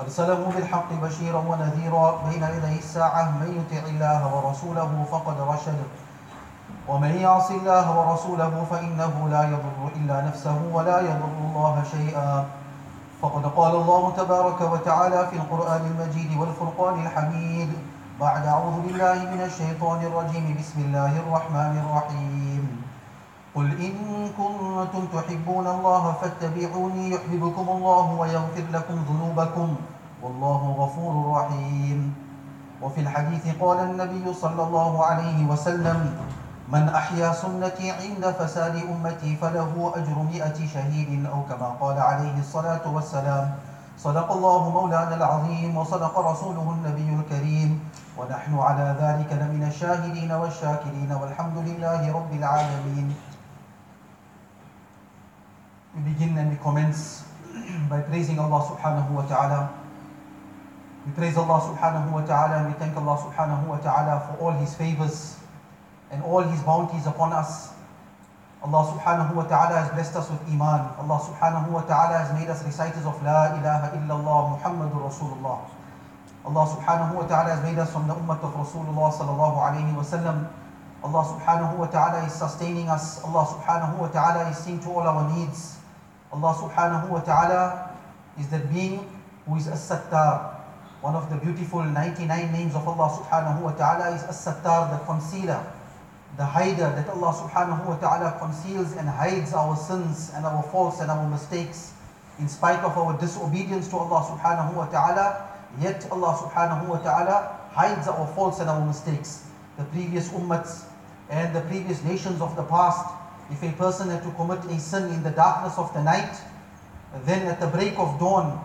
قد 0.00 0.08
سلموا 0.08 0.52
بالحق 0.56 0.92
بشيرا 1.02 1.38
ونذيرا 1.48 2.22
بين 2.28 2.42
يدي 2.42 2.78
الساعة 2.78 3.22
من 3.30 3.48
يطع 3.58 3.88
الله 3.88 4.34
ورسوله 4.34 5.04
فقد 5.12 5.36
رشد 5.40 5.78
ومن 6.88 7.16
يعص 7.16 7.50
الله 7.50 7.98
ورسوله 7.98 8.66
فإنه 8.70 9.28
لا 9.30 9.42
يضر 9.42 9.90
إلا 9.96 10.20
نفسه 10.26 10.58
ولا 10.72 11.00
يضر 11.00 11.28
الله 11.40 11.82
شيئا 11.90 12.44
فقد 13.22 13.46
قال 13.46 13.74
الله 13.74 14.12
تبارك 14.16 14.60
وتعالى 14.60 15.26
في 15.26 15.36
القرآن 15.36 15.80
المجيد 15.86 16.38
والفرقان 16.38 17.06
الحميد 17.06 17.72
بعد 18.20 18.46
أعوذ 18.46 18.80
بالله 18.80 19.14
من 19.14 19.40
الشيطان 19.42 20.00
الرجيم 20.02 20.56
بسم 20.60 20.80
الله 20.84 21.12
الرحمن 21.18 21.82
الرحيم 21.86 22.79
قل 23.54 23.66
إن 23.66 23.94
كنتم 24.38 25.04
تحبون 25.28 25.66
الله 25.66 26.04
فاتبعوني 26.12 27.10
يحببكم 27.10 27.66
الله 27.68 28.04
ويغفر 28.20 28.62
لكم 28.72 28.94
ذنوبكم 29.10 29.68
والله 30.22 30.62
غفور 30.78 31.12
رحيم 31.36 32.14
وفي 32.82 33.00
الحديث 33.00 33.42
قال 33.60 33.78
النبي 33.78 34.34
صلى 34.34 34.62
الله 34.62 35.04
عليه 35.04 35.38
وسلم 35.46 35.98
من 36.68 36.88
أحيا 36.88 37.32
سنتي 37.32 37.90
عند 37.90 38.24
فساد 38.30 38.74
أمتي 38.76 39.36
فله 39.36 39.92
أجر 39.96 40.16
مئة 40.32 40.66
شهيد 40.66 41.26
أو 41.26 41.42
كما 41.50 41.68
قال 41.80 41.98
عليه 41.98 42.38
الصلاة 42.38 42.86
والسلام 42.94 43.54
صدق 43.98 44.32
الله 44.32 44.70
مولانا 44.70 45.14
العظيم 45.14 45.76
وصدق 45.76 46.18
رسوله 46.18 46.62
النبي 46.76 47.20
الكريم 47.20 47.80
ونحن 48.18 48.58
على 48.58 48.94
ذلك 49.00 49.30
لمن 49.42 49.62
الشاهدين 49.68 50.32
والشاكرين 50.32 51.10
والحمد 51.22 51.56
لله 51.58 52.12
رب 52.14 52.32
العالمين 52.32 53.14
We 55.92 56.02
begin 56.14 56.38
and 56.38 56.50
we 56.50 56.56
commence 56.62 57.24
by 57.90 58.02
praising 58.02 58.38
Allah 58.38 58.62
subhanahu 58.62 59.10
wa 59.10 59.26
ta'ala. 59.26 59.74
We 61.04 61.10
praise 61.18 61.34
Allah 61.36 61.58
subhanahu 61.66 62.12
wa 62.14 62.22
ta'ala 62.24 62.62
and 62.62 62.66
we 62.70 62.78
thank 62.78 62.94
Allah 62.96 63.18
subhanahu 63.18 63.66
wa 63.66 63.74
ta'ala 63.82 64.30
for 64.30 64.38
all 64.40 64.52
His 64.54 64.70
favors 64.76 65.38
and 66.14 66.22
all 66.22 66.42
His 66.46 66.62
bounties 66.62 67.08
upon 67.10 67.32
us. 67.34 67.70
Allah 68.62 68.86
subhanahu 68.86 69.34
wa 69.34 69.42
ta'ala 69.50 69.82
has 69.82 69.90
blessed 69.90 70.14
us 70.14 70.30
with 70.30 70.38
iman. 70.54 70.94
Allah 71.02 71.18
subhanahu 71.26 71.70
wa 71.74 71.82
ta'ala 71.82 72.18
has 72.22 72.30
made 72.38 72.46
us 72.48 72.62
reciters 72.64 73.02
of 73.04 73.18
La 73.26 73.58
ilaha 73.58 73.90
illallah 73.90 74.62
Muhammadur 74.62 75.10
Rasulullah. 75.10 75.58
Allah 76.46 76.64
subhanahu 76.70 77.14
wa 77.18 77.26
ta'ala 77.26 77.50
has 77.58 77.62
made 77.66 77.80
us 77.82 77.90
from 77.92 78.06
the 78.06 78.14
ummah 78.14 78.38
of 78.38 78.54
Rasulullah 78.54 79.10
sallallahu 79.12 79.58
alayhi 79.58 79.90
wa 79.96 80.02
sallam. 80.06 80.52
Allah 81.02 81.24
subhanahu 81.26 81.76
wa 81.82 81.86
ta'ala 81.90 82.22
is 82.30 82.32
sustaining 82.38 82.86
us. 82.88 83.18
Allah 83.26 83.42
subhanahu 83.44 83.98
wa 83.98 84.06
ta'ala 84.08 84.46
is 84.54 84.56
seeing 84.62 84.78
to 84.86 84.86
all 84.88 85.00
our 85.02 85.26
needs. 85.36 85.78
Allah 86.32 86.54
subhanahu 86.54 87.08
wa 87.08 87.18
ta'ala 87.20 87.90
is 88.38 88.48
the 88.50 88.58
being 88.70 89.04
who 89.46 89.56
is 89.56 89.66
As-Sattar. 89.66 90.54
One 91.00 91.16
of 91.16 91.28
the 91.28 91.34
beautiful 91.36 91.82
99 91.82 92.52
names 92.52 92.74
of 92.76 92.86
Allah 92.86 93.10
subhanahu 93.18 93.62
wa 93.62 93.72
ta'ala 93.72 94.14
is 94.14 94.22
As-Sattar, 94.22 94.92
the 94.96 95.04
concealer, 95.06 95.58
the 96.36 96.44
hider, 96.46 96.86
that 96.94 97.08
Allah 97.08 97.34
subhanahu 97.34 97.84
wa 97.84 97.96
ta'ala 97.96 98.38
conceals 98.38 98.92
and 98.94 99.08
hides 99.08 99.52
our 99.54 99.76
sins 99.76 100.30
and 100.36 100.46
our 100.46 100.62
faults 100.70 101.00
and 101.00 101.10
our 101.10 101.28
mistakes 101.28 101.92
in 102.38 102.48
spite 102.48 102.78
of 102.84 102.96
our 102.96 103.18
disobedience 103.18 103.88
to 103.88 103.96
Allah 103.96 104.22
subhanahu 104.30 104.74
wa 104.76 104.86
ta'ala, 104.86 105.48
yet 105.80 106.06
Allah 106.12 106.32
subhanahu 106.38 106.86
wa 106.86 106.98
ta'ala 106.98 107.58
hides 107.72 108.06
our 108.06 108.26
faults 108.38 108.60
and 108.60 108.70
our 108.70 108.86
mistakes. 108.86 109.48
The 109.78 109.84
previous 109.90 110.28
ummats 110.28 110.84
and 111.28 111.50
the 111.56 111.62
previous 111.62 112.04
nations 112.04 112.40
of 112.40 112.54
the 112.54 112.62
past 112.70 113.16
if 113.50 113.64
a 113.64 113.72
person 113.72 114.10
had 114.10 114.22
to 114.22 114.30
commit 114.32 114.64
a 114.66 114.78
sin 114.78 115.12
in 115.12 115.24
the 115.24 115.30
darkness 115.30 115.76
of 115.76 115.92
the 115.92 116.00
night, 116.04 116.38
then 117.24 117.48
at 117.48 117.58
the 117.58 117.66
break 117.66 117.98
of 117.98 118.18
dawn, 118.20 118.60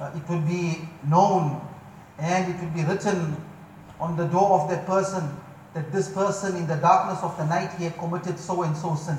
uh, 0.00 0.10
it 0.16 0.26
would 0.28 0.48
be 0.48 0.88
known 1.06 1.60
and 2.18 2.50
it 2.54 2.58
would 2.60 2.72
be 2.72 2.82
written 2.82 3.36
on 4.00 4.16
the 4.16 4.24
door 4.24 4.58
of 4.58 4.70
that 4.70 4.86
person 4.86 5.36
that 5.74 5.92
this 5.92 6.08
person 6.10 6.56
in 6.56 6.66
the 6.66 6.76
darkness 6.76 7.20
of 7.22 7.36
the 7.36 7.44
night 7.44 7.70
he 7.76 7.84
had 7.84 7.98
committed 7.98 8.38
so 8.40 8.62
and 8.62 8.74
so 8.74 8.94
sin. 8.94 9.18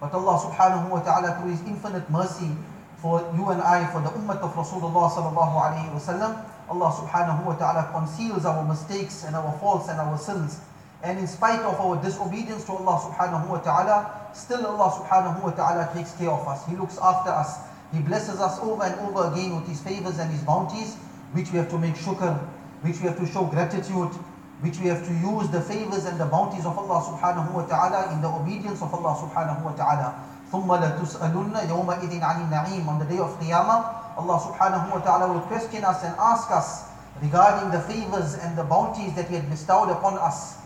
But 0.00 0.14
Allah 0.14 0.38
subhanahu 0.40 0.88
wa 0.88 1.00
ta'ala 1.00 1.38
through 1.40 1.50
his 1.50 1.60
infinite 1.68 2.08
mercy 2.08 2.50
for 2.96 3.20
you 3.36 3.50
and 3.50 3.60
I, 3.60 3.84
for 3.92 4.00
the 4.00 4.08
ummah 4.08 4.38
of 4.40 4.54
Rasulullah 4.54 5.10
sallallahu 5.12 5.60
alayhi 5.60 5.92
wa 5.92 6.00
sallam, 6.00 6.42
Allah 6.70 6.90
subhanahu 6.96 7.44
wa 7.44 7.54
ta'ala 7.56 7.90
conceals 7.92 8.46
our 8.46 8.64
mistakes 8.64 9.24
and 9.24 9.36
our 9.36 9.52
faults 9.58 9.90
and 9.90 10.00
our 10.00 10.16
sins. 10.16 10.60
And 11.02 11.18
in 11.18 11.26
spite 11.26 11.58
of 11.62 11.80
our 11.82 11.98
disobedience 12.00 12.62
to 12.66 12.78
Allah 12.78 12.94
subhanahu 13.10 13.48
wa 13.50 13.58
ta'ala, 13.58 14.30
still 14.32 14.62
Allah 14.64 14.86
subhanahu 15.02 15.42
wa 15.42 15.50
ta'ala 15.50 15.90
takes 15.98 16.14
care 16.14 16.30
of 16.30 16.46
us. 16.46 16.62
He 16.66 16.76
looks 16.78 16.94
after 17.02 17.28
us. 17.30 17.58
He 17.92 17.98
blesses 17.98 18.38
us 18.38 18.60
over 18.62 18.84
and 18.86 18.94
over 19.10 19.26
again 19.34 19.50
with 19.58 19.66
His 19.66 19.82
favors 19.82 20.18
and 20.22 20.30
His 20.30 20.40
bounties, 20.46 20.94
which 21.34 21.50
we 21.50 21.58
have 21.58 21.68
to 21.74 21.78
make 21.78 21.94
shukr, 21.98 22.38
which 22.86 23.02
we 23.02 23.10
have 23.10 23.18
to 23.18 23.26
show 23.26 23.42
gratitude, 23.44 24.14
which 24.62 24.78
we 24.78 24.86
have 24.94 25.02
to 25.02 25.12
use 25.18 25.50
the 25.50 25.58
favors 25.60 26.06
and 26.06 26.22
the 26.22 26.26
bounties 26.26 26.62
of 26.64 26.78
Allah 26.78 27.02
subhanahu 27.02 27.50
wa 27.50 27.66
ta'ala 27.66 28.14
in 28.14 28.22
the 28.22 28.30
obedience 28.30 28.78
of 28.78 28.94
Allah 28.94 29.18
subhanahu 29.26 29.58
wa 29.66 29.74
ta'ala. 29.74 30.14
ثُمَّ 30.54 30.70
لَتُسْأَلُنَّ 30.70 31.66
يَوْمَئِذٍ 31.66 32.12
عَنِ 32.20 32.38
النَّعِيمِ 32.48 32.86
On 32.86 33.00
the 33.02 33.08
day 33.10 33.18
of 33.18 33.34
Qiyamah, 33.42 34.14
Allah 34.22 34.38
subhanahu 34.38 34.94
wa 34.94 35.00
ta'ala 35.02 35.32
will 35.34 35.42
question 35.50 35.82
us 35.82 36.04
and 36.04 36.14
ask 36.14 36.46
us 36.52 36.94
regarding 37.20 37.72
the 37.74 37.80
favors 37.90 38.38
and 38.38 38.56
the 38.56 38.62
bounties 38.62 39.12
that 39.18 39.26
He 39.26 39.34
had 39.34 39.50
bestowed 39.50 39.90
upon 39.90 40.14
us 40.22 40.61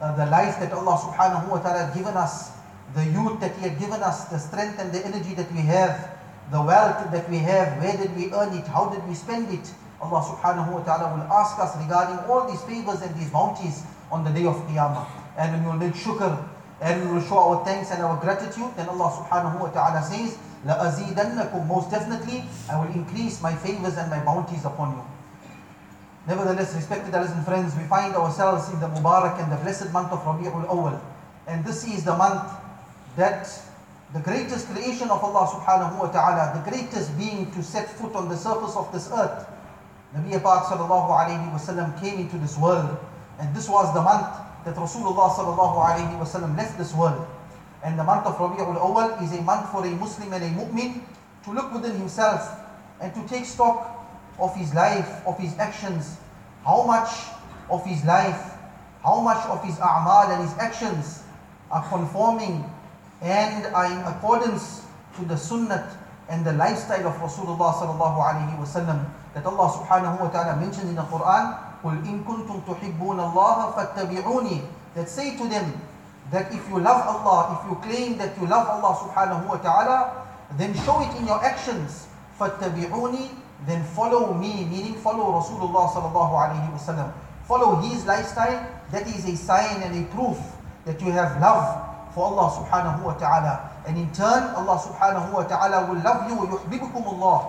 uh, 0.00 0.16
the 0.16 0.26
life 0.32 0.58
that 0.60 0.72
Allah 0.72 0.96
subhanahu 0.96 1.48
wa 1.48 1.58
ta'ala 1.60 1.92
given 1.94 2.16
us, 2.16 2.50
the 2.94 3.04
youth 3.04 3.38
that 3.40 3.54
He 3.56 3.68
had 3.68 3.78
given 3.78 4.00
us, 4.02 4.24
the 4.26 4.38
strength 4.38 4.80
and 4.80 4.90
the 4.92 5.04
energy 5.04 5.34
that 5.34 5.50
we 5.52 5.60
have, 5.68 6.16
the 6.50 6.60
wealth 6.60 7.04
that 7.12 7.28
we 7.30 7.38
have, 7.38 7.76
where 7.82 7.96
did 7.96 8.16
we 8.16 8.32
earn 8.32 8.56
it, 8.56 8.66
how 8.66 8.88
did 8.88 9.04
we 9.06 9.14
spend 9.14 9.52
it. 9.52 9.68
Allah 10.00 10.24
subhanahu 10.24 10.72
wa 10.72 10.80
ta'ala 10.80 11.12
will 11.12 11.28
ask 11.28 11.60
us 11.60 11.76
regarding 11.76 12.16
all 12.24 12.48
these 12.48 12.62
favors 12.64 13.02
and 13.04 13.12
these 13.20 13.28
bounties 13.28 13.84
on 14.10 14.24
the 14.24 14.30
day 14.32 14.46
of 14.48 14.56
Qiyamah. 14.66 15.04
And 15.36 15.52
when 15.52 15.60
we 15.62 15.68
will 15.70 15.76
make 15.92 15.94
shukr 15.94 16.32
and 16.80 16.96
we 17.04 17.12
will 17.14 17.26
show 17.28 17.36
our 17.36 17.60
thanks 17.68 17.92
and 17.92 18.00
our 18.02 18.16
gratitude, 18.16 18.72
then 18.80 18.88
Allah 18.88 19.12
subhanahu 19.20 19.60
wa 19.60 19.68
ta'ala 19.68 20.00
says, 20.00 20.38
لَأَزِيدَنَّكُمْ 20.66 21.66
Most 21.68 21.90
definitely, 21.90 22.44
I 22.72 22.80
will 22.80 22.92
increase 22.96 23.42
my 23.44 23.52
favors 23.54 23.98
and 24.00 24.08
my 24.08 24.24
bounties 24.24 24.64
upon 24.64 24.96
you. 24.96 25.04
Nevertheless, 26.28 26.74
respected 26.74 27.10
brothers 27.12 27.30
and 27.32 27.44
friends, 27.46 27.74
we 27.76 27.84
find 27.84 28.14
ourselves 28.14 28.68
in 28.72 28.80
the 28.80 28.88
Mubarak 28.88 29.40
and 29.42 29.50
the 29.50 29.56
blessed 29.56 29.90
month 29.92 30.12
of 30.12 30.20
Rabi'ul 30.20 30.68
Awal. 30.68 31.00
And 31.46 31.64
this 31.64 31.84
is 31.86 32.04
the 32.04 32.14
month 32.14 32.44
that 33.16 33.48
the 34.12 34.20
greatest 34.20 34.68
creation 34.68 35.08
of 35.10 35.24
Allah 35.24 35.48
subhanahu 35.48 35.96
wa 35.98 36.08
ta'ala, 36.12 36.60
the 36.60 36.68
greatest 36.70 37.16
being 37.16 37.50
to 37.52 37.62
set 37.62 37.88
foot 37.96 38.14
on 38.14 38.28
the 38.28 38.36
surface 38.36 38.76
of 38.76 38.92
this 38.92 39.08
earth, 39.12 39.46
Nabi 40.12 40.36
Pak 40.42 40.64
sallallahu 40.64 41.08
alayhi 41.08 42.00
came 42.00 42.20
into 42.20 42.36
this 42.38 42.58
world. 42.58 42.98
And 43.38 43.54
this 43.54 43.68
was 43.68 43.88
the 43.94 44.02
month 44.02 44.28
that 44.66 44.74
Rasulullah 44.74 45.30
sallallahu 45.32 45.76
alayhi 46.04 46.56
left 46.58 46.76
this 46.76 46.92
world. 46.94 47.24
And 47.82 47.98
the 47.98 48.04
month 48.04 48.26
of 48.26 48.36
Rabi'ul 48.36 48.76
Awal 48.76 49.24
is 49.24 49.32
a 49.38 49.42
month 49.42 49.70
for 49.70 49.86
a 49.86 49.90
Muslim 49.96 50.34
and 50.34 50.44
a 50.44 50.50
mu'min 50.52 51.00
to 51.44 51.52
look 51.52 51.72
within 51.72 51.96
himself 51.96 52.44
and 53.00 53.08
to 53.14 53.24
take 53.26 53.46
stock 53.46 53.99
of 54.40 54.56
his 54.56 54.74
life, 54.74 55.06
of 55.26 55.38
his 55.38 55.56
actions, 55.58 56.16
how 56.64 56.82
much 56.82 57.10
of 57.68 57.84
his 57.86 58.04
life, 58.04 58.40
how 59.04 59.20
much 59.20 59.40
of 59.46 59.62
his 59.64 59.76
a'mal 59.76 60.32
and 60.32 60.42
his 60.42 60.58
actions 60.58 61.22
are 61.70 61.86
conforming 61.88 62.64
and 63.22 63.66
are 63.76 63.86
in 63.86 64.00
accordance 64.12 64.82
to 65.16 65.24
the 65.26 65.36
sunnah 65.36 65.86
and 66.28 66.44
the 66.44 66.52
lifestyle 66.56 67.06
of 67.06 67.14
Rasulullah 67.20 67.74
sallallahu 67.78 68.16
alayhi 68.24 68.56
wasallam 68.58 69.04
that 69.34 69.44
Allah 69.46 69.68
subhanahu 69.78 70.18
wa 70.20 70.28
ta'ala 70.32 70.56
mentions 70.60 70.88
in 70.88 70.94
the 70.96 71.02
Quran 71.06 71.58
قُلْ 71.82 71.96
إِن 72.04 72.24
كُنْتُمْ 72.24 72.64
تُحِبُّونَ 72.64 73.18
اللَّهَ 73.20 73.74
فَاتَّبِعُونِي 73.74 74.64
that 74.94 75.08
say 75.08 75.36
to 75.36 75.48
them 75.48 75.80
that 76.32 76.52
if 76.52 76.66
you 76.68 76.78
love 76.80 77.00
Allah, 77.06 77.58
if 77.60 77.68
you 77.70 77.76
claim 77.82 78.18
that 78.18 78.36
you 78.40 78.46
love 78.46 78.68
Allah 78.68 78.96
subhanahu 78.96 79.48
wa 79.48 79.56
ta'ala, 79.56 80.26
then 80.58 80.74
show 80.84 81.00
it 81.02 81.16
in 81.18 81.26
your 81.26 81.42
actions. 81.44 82.06
فَاتَّبِعُونِي 82.38 83.28
then 83.66 83.84
follow 83.92 84.32
me, 84.32 84.64
meaning 84.64 84.94
follow 84.96 85.36
Rasulullah 85.40 85.90
sallallahu 85.92 86.32
alayhi 86.32 86.72
wasallam. 86.72 87.12
Follow 87.44 87.76
his 87.84 88.06
lifestyle, 88.06 88.62
that 88.92 89.04
is 89.10 89.28
a 89.28 89.36
sign 89.36 89.82
and 89.82 89.92
a 89.92 90.04
proof 90.14 90.38
that 90.86 91.00
you 91.02 91.10
have 91.12 91.36
love 91.42 91.66
for 92.14 92.24
Allah 92.30 92.48
subhanahu 92.62 93.02
wa 93.04 93.14
ta'ala. 93.14 93.68
And 93.86 93.98
in 93.98 94.08
turn, 94.12 94.54
Allah 94.56 94.76
subhanahu 94.80 95.30
wa 95.32 95.44
ta'ala 95.44 95.90
will 95.92 96.00
love 96.00 96.24
you, 96.30 96.36
and 96.40 96.50
اللَّهُ 96.80 97.40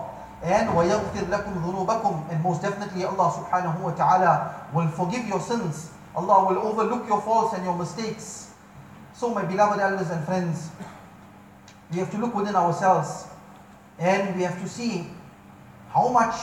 and 0.43 0.65
وَيَغْفِرْ 0.73 1.23
لَكُمْ 1.31 1.53
ذُنُوبَكُمْ 1.63 2.31
And 2.31 2.39
most 2.43 2.61
definitely 2.61 3.05
Allah 3.05 3.29
subhanahu 3.31 3.79
wa 3.79 3.91
ta'ala 3.93 4.67
will 4.73 4.87
forgive 4.89 5.25
your 5.27 5.39
sins. 5.39 5.91
Allah 6.15 6.45
will 6.49 6.59
overlook 6.65 7.07
your 7.07 7.21
faults 7.21 7.53
and 7.55 7.63
your 7.63 7.77
mistakes. 7.77 8.51
So 9.13 9.29
my 9.33 9.45
beloved 9.45 9.79
elders 9.79 10.09
and 10.09 10.25
friends, 10.25 10.69
we 11.93 11.99
have 11.99 12.11
to 12.11 12.17
look 12.17 12.33
within 12.35 12.55
ourselves 12.55 13.27
and 13.99 14.35
we 14.35 14.41
have 14.43 14.59
to 14.61 14.67
see 14.67 15.07
how 15.93 16.07
much 16.09 16.35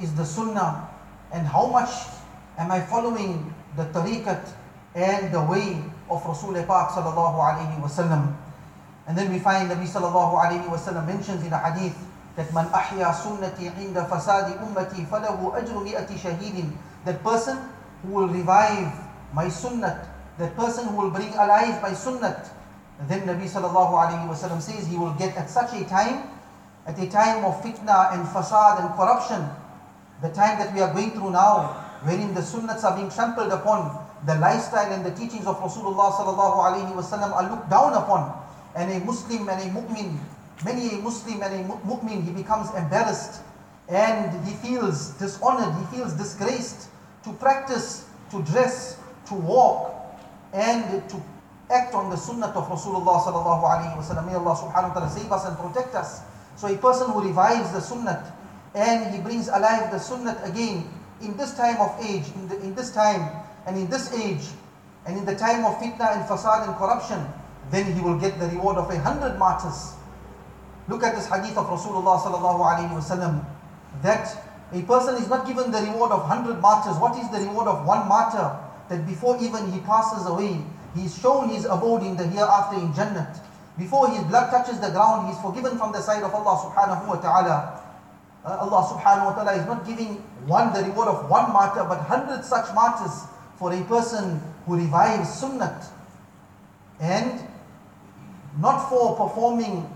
is 0.00 0.14
the 0.14 0.24
sunnah 0.24 0.88
and 1.32 1.46
how 1.46 1.66
much 1.66 1.90
am 2.58 2.70
I 2.70 2.80
following 2.80 3.52
the 3.76 3.84
tariqat 3.86 4.48
and 4.94 5.32
the 5.32 5.40
way 5.40 5.80
of 6.08 6.24
Rasul 6.24 6.54
Pak 6.64 6.90
sallallahu 6.90 7.38
alayhi 7.40 7.80
wasallam. 7.82 8.34
And 9.06 9.16
then 9.16 9.32
we 9.32 9.38
find 9.38 9.70
Nabi 9.70 9.88
sallallahu 9.88 10.40
alayhi 10.40 10.64
wasallam 10.68 11.06
mentions 11.06 11.44
in 11.44 11.52
a 11.52 11.58
hadith 11.58 11.96
that 12.36 12.52
man 12.52 12.66
ahya 12.72 13.12
sunnati 13.14 13.72
inda 13.72 14.08
fasadi 14.08 14.56
ummati 14.58 15.04
falahu 15.08 15.52
ajru 15.54 15.84
mi'ati 15.84 16.14
shahidin. 16.18 16.72
That 17.04 17.22
person 17.24 17.58
who 18.02 18.12
will 18.14 18.28
revive 18.28 18.88
my 19.32 19.46
sunnat, 19.46 20.06
that 20.38 20.56
person 20.56 20.88
who 20.88 20.96
will 20.96 21.10
bring 21.10 21.32
alive 21.34 21.80
my 21.80 21.90
sunnat, 21.92 22.48
then 23.08 23.26
Nabi 23.28 23.44
sallallahu 23.48 23.92
alayhi 23.94 24.28
wasallam 24.28 24.60
says 24.60 24.86
he 24.88 24.96
will 24.96 25.14
get 25.14 25.36
at 25.36 25.48
such 25.48 25.72
a 25.74 25.84
time 25.86 26.24
at 26.88 26.98
a 26.98 27.06
time 27.10 27.44
of 27.44 27.60
fitna 27.62 28.16
and 28.16 28.24
fasad 28.32 28.80
and 28.80 28.88
corruption, 28.96 29.44
the 30.22 30.32
time 30.32 30.58
that 30.58 30.72
we 30.74 30.80
are 30.80 30.90
going 30.94 31.10
through 31.12 31.30
now, 31.30 31.76
wherein 32.02 32.32
the 32.32 32.40
sunnats 32.40 32.82
are 32.82 32.96
being 32.96 33.10
trampled 33.10 33.52
upon, 33.52 33.92
the 34.24 34.34
lifestyle 34.36 34.90
and 34.90 35.04
the 35.04 35.12
teachings 35.12 35.44
of 35.46 35.60
Rasulullah 35.60 36.10
sallallahu 36.16 36.56
alaihi 36.64 36.88
wasallam 36.96 37.30
are 37.36 37.44
looked 37.50 37.68
down 37.68 37.92
upon, 37.92 38.32
and 38.74 38.88
a 38.90 39.04
Muslim 39.04 39.46
and 39.52 39.60
a 39.60 39.66
mu'min, 39.68 40.16
many 40.64 40.96
a 40.96 41.02
Muslim 41.04 41.42
and 41.44 41.54
a 41.54 41.68
mu'min, 41.68 42.24
he 42.24 42.32
becomes 42.32 42.72
embarrassed 42.74 43.42
and 43.92 44.32
he 44.48 44.56
feels 44.64 45.10
dishonored, 45.20 45.68
he 45.80 45.84
feels 45.98 46.14
disgraced 46.16 46.88
to 47.22 47.34
practice, 47.36 48.06
to 48.32 48.40
dress, 48.48 48.96
to 49.28 49.34
walk, 49.34 49.92
and 50.56 51.04
to 51.12 51.20
act 51.68 51.92
on 51.92 52.08
the 52.08 52.16
sunnah 52.16 52.46
of 52.56 52.64
Rasulullah 52.66 53.20
sallallahu 53.28 53.60
alaihi 53.64 53.92
wasallam. 53.94 54.24
May 54.24 54.34
Allah 54.40 54.56
subhanahu 54.56 54.88
wa 54.88 54.94
ta'ala 55.04 55.10
save 55.12 55.28
us 55.30 55.44
and 55.44 55.52
protect 55.60 55.92
us. 55.94 56.22
So 56.58 56.66
a 56.66 56.76
person 56.76 57.12
who 57.12 57.22
revives 57.22 57.70
the 57.72 57.80
sunnah 57.80 58.34
and 58.74 59.14
he 59.14 59.20
brings 59.20 59.46
alive 59.46 59.92
the 59.94 59.98
sunnah 60.00 60.40
again 60.42 60.90
in 61.22 61.36
this 61.36 61.54
time 61.54 61.76
of 61.80 61.94
age, 62.04 62.24
in, 62.34 62.48
the, 62.48 62.58
in 62.62 62.74
this 62.74 62.90
time 62.92 63.30
and 63.64 63.78
in 63.78 63.88
this 63.88 64.12
age, 64.12 64.42
and 65.06 65.16
in 65.16 65.24
the 65.24 65.36
time 65.36 65.64
of 65.64 65.76
fitna 65.78 66.18
and 66.18 66.26
fasad 66.28 66.66
and 66.66 66.76
corruption, 66.76 67.24
then 67.70 67.92
he 67.94 68.00
will 68.00 68.18
get 68.18 68.40
the 68.40 68.48
reward 68.48 68.74
of 68.76 68.90
a 68.90 68.98
hundred 68.98 69.38
martyrs. 69.38 69.94
Look 70.88 71.04
at 71.04 71.14
this 71.14 71.26
hadith 71.30 71.56
of 71.56 71.66
Rasulullah 71.70 72.18
that 74.02 74.38
a 74.74 74.82
person 74.82 75.14
is 75.22 75.28
not 75.28 75.46
given 75.46 75.70
the 75.70 75.78
reward 75.80 76.10
of 76.10 76.26
hundred 76.26 76.58
martyrs. 76.60 76.96
What 76.98 77.16
is 77.22 77.30
the 77.30 77.38
reward 77.46 77.68
of 77.68 77.86
one 77.86 78.08
martyr? 78.08 78.58
That 78.88 79.06
before 79.06 79.36
even 79.40 79.70
he 79.70 79.78
passes 79.80 80.26
away, 80.26 80.58
he 80.96 81.04
is 81.06 81.16
shown 81.16 81.50
his 81.50 81.66
abode 81.66 82.02
in 82.02 82.16
the 82.16 82.26
hereafter 82.26 82.80
in 82.80 82.92
Jannah. 82.94 83.30
Before 83.78 84.10
his 84.10 84.24
blood 84.24 84.50
touches 84.50 84.80
the 84.80 84.90
ground, 84.90 85.28
he's 85.28 85.40
forgiven 85.40 85.78
from 85.78 85.92
the 85.94 86.02
side 86.02 86.24
of 86.26 86.34
Allah 86.34 86.58
subhanahu 86.66 87.06
wa 87.06 87.14
ta'ala. 87.22 87.56
Uh, 88.44 88.58
Allah 88.66 88.82
subhanahu 88.90 89.26
wa 89.30 89.34
ta'ala 89.38 89.52
is 89.54 89.66
not 89.70 89.86
giving 89.86 90.18
one 90.50 90.72
the 90.74 90.82
reward 90.82 91.06
of 91.08 91.30
one 91.30 91.46
martyr, 91.54 91.86
but 91.86 92.02
hundred 92.10 92.44
such 92.44 92.66
martyrs 92.74 93.22
for 93.56 93.72
a 93.72 93.80
person 93.86 94.42
who 94.66 94.74
revives 94.74 95.28
sunnat. 95.30 95.86
And 96.98 97.38
not 98.58 98.88
for 98.90 99.14
performing 99.14 99.86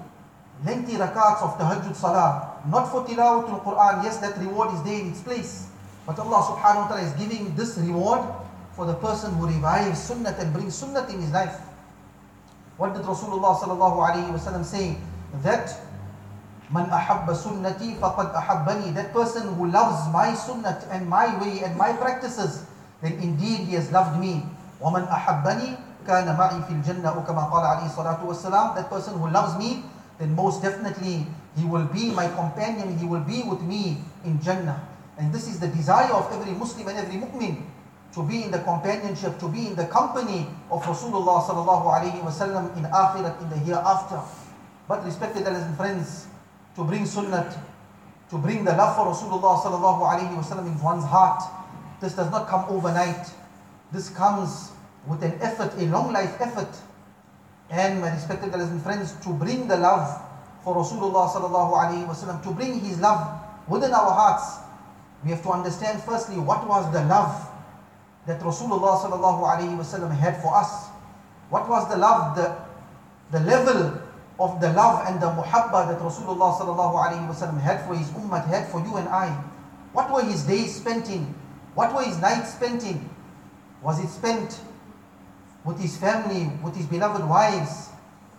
lengthy 0.64 0.94
rakats 0.94 1.43
of 1.43 1.58
tahajjud 1.58 1.96
salah, 1.99 2.62
not 2.70 2.87
for 2.87 3.02
tilawatul 3.05 3.64
Quran. 3.67 4.05
Yes, 4.06 4.19
that 4.23 4.38
reward 4.38 4.70
is 4.79 4.82
there 4.87 5.00
in 5.02 5.11
its 5.11 5.20
place. 5.26 5.67
But 6.06 6.20
Allah 6.23 6.38
subhanahu 6.55 6.87
wa 6.87 6.87
ta'ala 6.94 7.02
is 7.02 7.14
giving 7.19 7.50
this 7.58 7.75
reward 7.82 8.23
for 8.79 8.87
the 8.87 8.94
person 9.02 9.34
who 9.34 9.49
revives 9.50 9.99
sunnat 10.06 10.38
and 10.38 10.52
brings 10.55 10.70
sunnat 10.79 11.11
in 11.11 11.19
his 11.20 11.32
life. 11.34 11.50
What 12.82 12.99
did 12.99 13.06
Rasulullah 13.06 13.55
sallallahu 13.55 13.94
alayhi 14.02 14.34
saying? 14.67 14.99
That 15.46 15.70
Man 16.73 16.88
ahabba 16.90 17.37
sunnati 17.37 18.00
faqad 18.00 18.32
ahabbani. 18.32 18.96
That 18.96 19.12
person 19.12 19.44
who 19.61 19.69
loves 19.69 20.08
my 20.08 20.32
sunnat 20.32 20.88
and 20.90 21.05
my 21.06 21.29
way 21.38 21.61
and 21.61 21.76
my 21.76 21.93
practices, 21.93 22.64
then 23.05 23.12
indeed 23.20 23.69
he 23.69 23.76
has 23.76 23.93
loved 23.93 24.17
me. 24.19 24.40
وَمَنْ 24.81 25.05
أَحَبَّنِي 25.05 25.69
كَانَ 26.08 26.26
مَعِي 26.32 26.58
فِي 26.64 26.73
الْجَنَّةِ 26.81 27.05
وَكَمَا 27.12 27.43
قَالَ 27.52 27.64
عَلَيْهِ 27.76 27.93
الصَّلَاةُ 27.93 28.19
وَالسَّلَامُ 28.25 28.75
That 28.75 28.88
person 28.88 29.14
who 29.20 29.29
loves 29.29 29.55
me, 29.61 29.84
then 30.19 30.34
most 30.34 30.64
definitely 30.64 31.29
he 31.61 31.64
will 31.69 31.84
be 31.93 32.08
my 32.11 32.26
companion, 32.32 32.96
he 32.96 33.05
will 33.05 33.20
be 33.23 33.44
with 33.44 33.61
me 33.61 34.00
in 34.25 34.40
Jannah. 34.40 34.81
And 35.20 35.29
this 35.31 35.46
is 35.46 35.61
the 35.61 35.69
desire 35.69 36.11
of 36.17 36.25
every 36.32 36.56
Muslim 36.56 36.88
and 36.88 36.99
every 37.05 37.20
mu'min 37.20 37.61
to 38.12 38.23
be 38.23 38.43
in 38.43 38.50
the 38.50 38.59
companionship, 38.61 39.38
to 39.38 39.49
be 39.49 39.69
in 39.69 39.75
the 39.76 39.87
company 39.87 40.47
of 40.70 40.82
Rasulullah 40.82 41.44
sallallahu 41.47 42.00
alayhi 42.00 42.20
wasallam 42.23 42.76
in 42.76 42.85
akhirat, 42.85 43.41
in 43.41 43.49
the 43.49 43.56
hereafter. 43.56 44.20
But 44.87 45.05
respected 45.05 45.47
elders 45.47 45.62
and 45.62 45.76
friends, 45.76 46.26
to 46.76 46.85
bring 46.85 47.06
Sunnah, 47.06 47.49
to 48.31 48.37
bring 48.38 48.64
the 48.64 48.73
love 48.73 48.97
for 48.97 49.06
Rasulullah 49.06 49.61
sallallahu 49.62 50.03
alayhi 50.05 50.35
wasallam 50.37 50.67
in 50.67 50.79
one's 50.82 51.05
heart, 51.05 51.43
this 52.00 52.12
does 52.14 52.31
not 52.31 52.49
come 52.49 52.67
overnight. 52.69 53.31
This 53.93 54.11
comes 54.11 54.70
with 55.06 55.23
an 55.23 55.35
effort, 55.41 55.73
a 55.79 55.87
long 55.87 56.12
life 56.12 56.37
effort. 56.41 56.70
And 57.70 58.00
my 58.03 58.12
respected 58.12 58.53
elders 58.53 58.69
and 58.69 58.82
friends, 58.82 59.15
to 59.25 59.31
bring 59.31 59.69
the 59.69 59.76
love 59.79 60.20
for 60.65 60.76
Rasulullah 60.76 61.31
sallallahu 61.32 61.73
alayhi 61.73 62.06
wasallam, 62.06 62.43
to 62.43 62.50
bring 62.50 62.79
his 62.81 63.00
love 63.00 63.41
within 63.69 63.93
our 63.94 64.11
hearts, 64.12 64.58
we 65.25 65.31
have 65.31 65.43
to 65.44 65.49
understand 65.50 66.03
firstly 66.03 66.37
what 66.37 66.69
was 66.69 66.85
the 66.93 67.00
love 67.06 67.49
that 68.27 68.41
Rasulullah 68.41 68.99
sallallahu 69.01 69.43
alaihi 69.43 69.77
wasallam 69.77 70.11
had 70.17 70.41
for 70.43 70.55
us. 70.57 70.87
What 71.51 71.69
was 71.69 71.89
the 71.91 71.97
love, 71.97 72.37
the, 72.37 72.57
the 73.33 73.41
level 73.41 74.01
of 74.39 74.61
the 74.61 74.73
love 74.73 75.07
and 75.07 75.21
the 75.21 75.27
muhabba 75.27 75.89
that 75.91 75.99
Rasulullah 75.99 76.55
sallallahu 76.57 76.95
alaihi 77.05 77.29
wasallam 77.29 77.61
had 77.61 77.85
for 77.87 77.95
his 77.95 78.09
ummah, 78.11 78.45
had 78.47 78.69
for 78.69 78.81
you 78.85 78.97
and 78.97 79.09
I? 79.09 79.29
What 79.93 80.13
were 80.13 80.23
his 80.23 80.45
days 80.45 80.75
spent 80.77 81.11
in? 81.11 81.35
What 81.75 81.95
were 81.95 82.03
his 82.05 82.21
nights 82.21 82.53
spent 82.55 82.85
in? 82.85 83.09
Was 83.83 84.03
it 84.03 84.09
spent 84.09 84.61
with 85.65 85.79
his 85.81 85.97
family, 85.97 86.51
with 86.63 86.77
his 86.77 86.87
beloved 86.87 87.29
wives, 87.29 87.89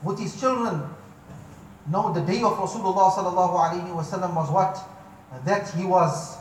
with 0.01 0.19
his 0.19 0.39
children? 0.39 0.81
No, 1.91 2.13
the 2.13 2.21
day 2.21 2.41
of 2.41 2.53
Rasulullah 2.56 3.12
sallallahu 3.12 3.59
alaihi 3.59 3.91
wasallam 3.94 4.33
was 4.33 4.50
what? 4.50 4.79
That 5.45 5.69
he 5.71 5.86
was 5.86 6.38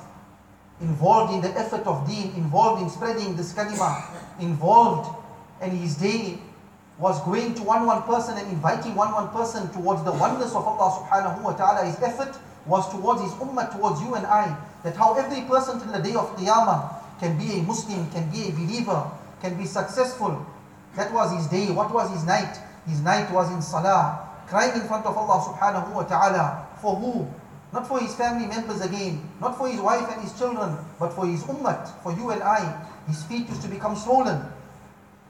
involved 0.81 1.35
in 1.35 1.41
the 1.41 1.51
effort 1.59 1.83
of 1.87 2.07
deen, 2.09 2.33
involved 2.37 2.81
in 2.83 2.89
spreading 2.89 3.37
this 3.37 3.53
kalima, 3.53 4.07
involved 4.41 5.13
and 5.61 5.73
his 5.77 5.97
day 5.97 6.39
was 6.99 7.21
going 7.25 7.53
to 7.55 7.63
one 7.63 7.85
one 7.87 8.03
person 8.03 8.37
and 8.39 8.49
inviting 8.49 8.95
one 8.95 9.13
one 9.13 9.29
person 9.31 9.69
towards 9.73 10.03
the 10.05 10.13
oneness 10.13 10.55
of 10.55 10.65
Allah 10.67 11.03
subhanahu 11.03 11.43
wa 11.43 11.53
ta'ala. 11.53 11.85
His 11.87 11.99
effort 12.03 12.37
was 12.67 12.89
towards 12.91 13.23
his 13.23 13.33
ummah, 13.43 13.73
towards 13.75 14.01
you 14.03 14.15
and 14.15 14.27
I. 14.27 14.55
That 14.85 14.97
how 14.97 15.15
every 15.15 15.43
person 15.43 15.81
till 15.81 15.91
the 15.93 15.99
day 16.03 16.15
of 16.15 16.31
Qiyamah 16.37 17.19
can 17.21 17.37
be 17.39 17.59
a 17.59 17.63
Muslim, 17.63 18.11
can 18.11 18.31
be 18.31 18.49
a 18.49 18.53
believer, 18.53 19.11
can 19.41 19.55
be 19.57 19.65
successful. 19.67 20.47
That 20.95 21.13
was 21.13 21.33
his 21.35 21.47
day. 21.49 21.71
What 21.73 21.93
was 21.95 22.11
his 22.13 22.25
night? 22.25 22.59
His 22.87 23.01
night 23.01 23.31
was 23.33 23.51
in 23.51 23.63
salah, 23.63 24.29
crying 24.47 24.75
in 24.81 24.87
front 24.87 25.07
of 25.07 25.17
Allah 25.17 25.39
subhanahu 25.43 25.95
wa 25.95 26.03
ta'ala. 26.05 26.67
For 26.83 26.95
who? 26.97 27.27
Not 27.73 27.89
for 27.89 27.99
his 27.99 28.15
family 28.15 28.47
members 28.47 28.83
again, 28.83 29.23
not 29.41 29.57
for 29.57 29.67
his 29.67 29.81
wife 29.81 30.07
and 30.13 30.21
his 30.21 30.37
children, 30.39 30.77
but 30.99 31.13
for 31.15 31.25
his 31.27 31.43
ummah, 31.45 31.89
for 32.03 32.13
you 32.13 32.29
and 32.29 32.43
I. 32.43 32.85
His 33.09 33.23
feet 33.25 33.49
used 33.49 33.63
to 33.63 33.69
become 33.69 33.97
swollen. 33.97 34.45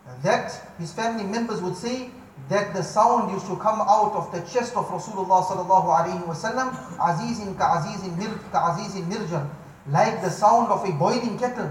And 0.09 0.23
that 0.25 0.75
his 0.79 0.93
family 0.93 1.23
members 1.23 1.63
would 1.63 1.77
say 1.77 2.11
that 2.49 2.75
the 2.75 2.83
sound 2.83 3.31
used 3.31 3.47
to 3.47 3.57
come 3.57 3.81
out 3.81 4.13
of 4.15 4.33
the 4.33 4.41
chest 4.51 4.77
of 4.77 4.89
Rasulullah 4.89 5.45
sallallahu 5.47 5.87
alaihi 5.87 6.23
wasallam, 6.27 6.75
azizin 6.99 7.57
ka 7.57 7.79
azizin 7.81 8.19
mir 8.19 8.35
ka 8.51 8.75
azizin 8.77 9.05
mirjan, 9.07 9.47
like 9.95 10.21
the 10.21 10.29
sound 10.31 10.67
of 10.67 10.83
a 10.85 10.91
boiling 10.93 11.39
kettle, 11.39 11.71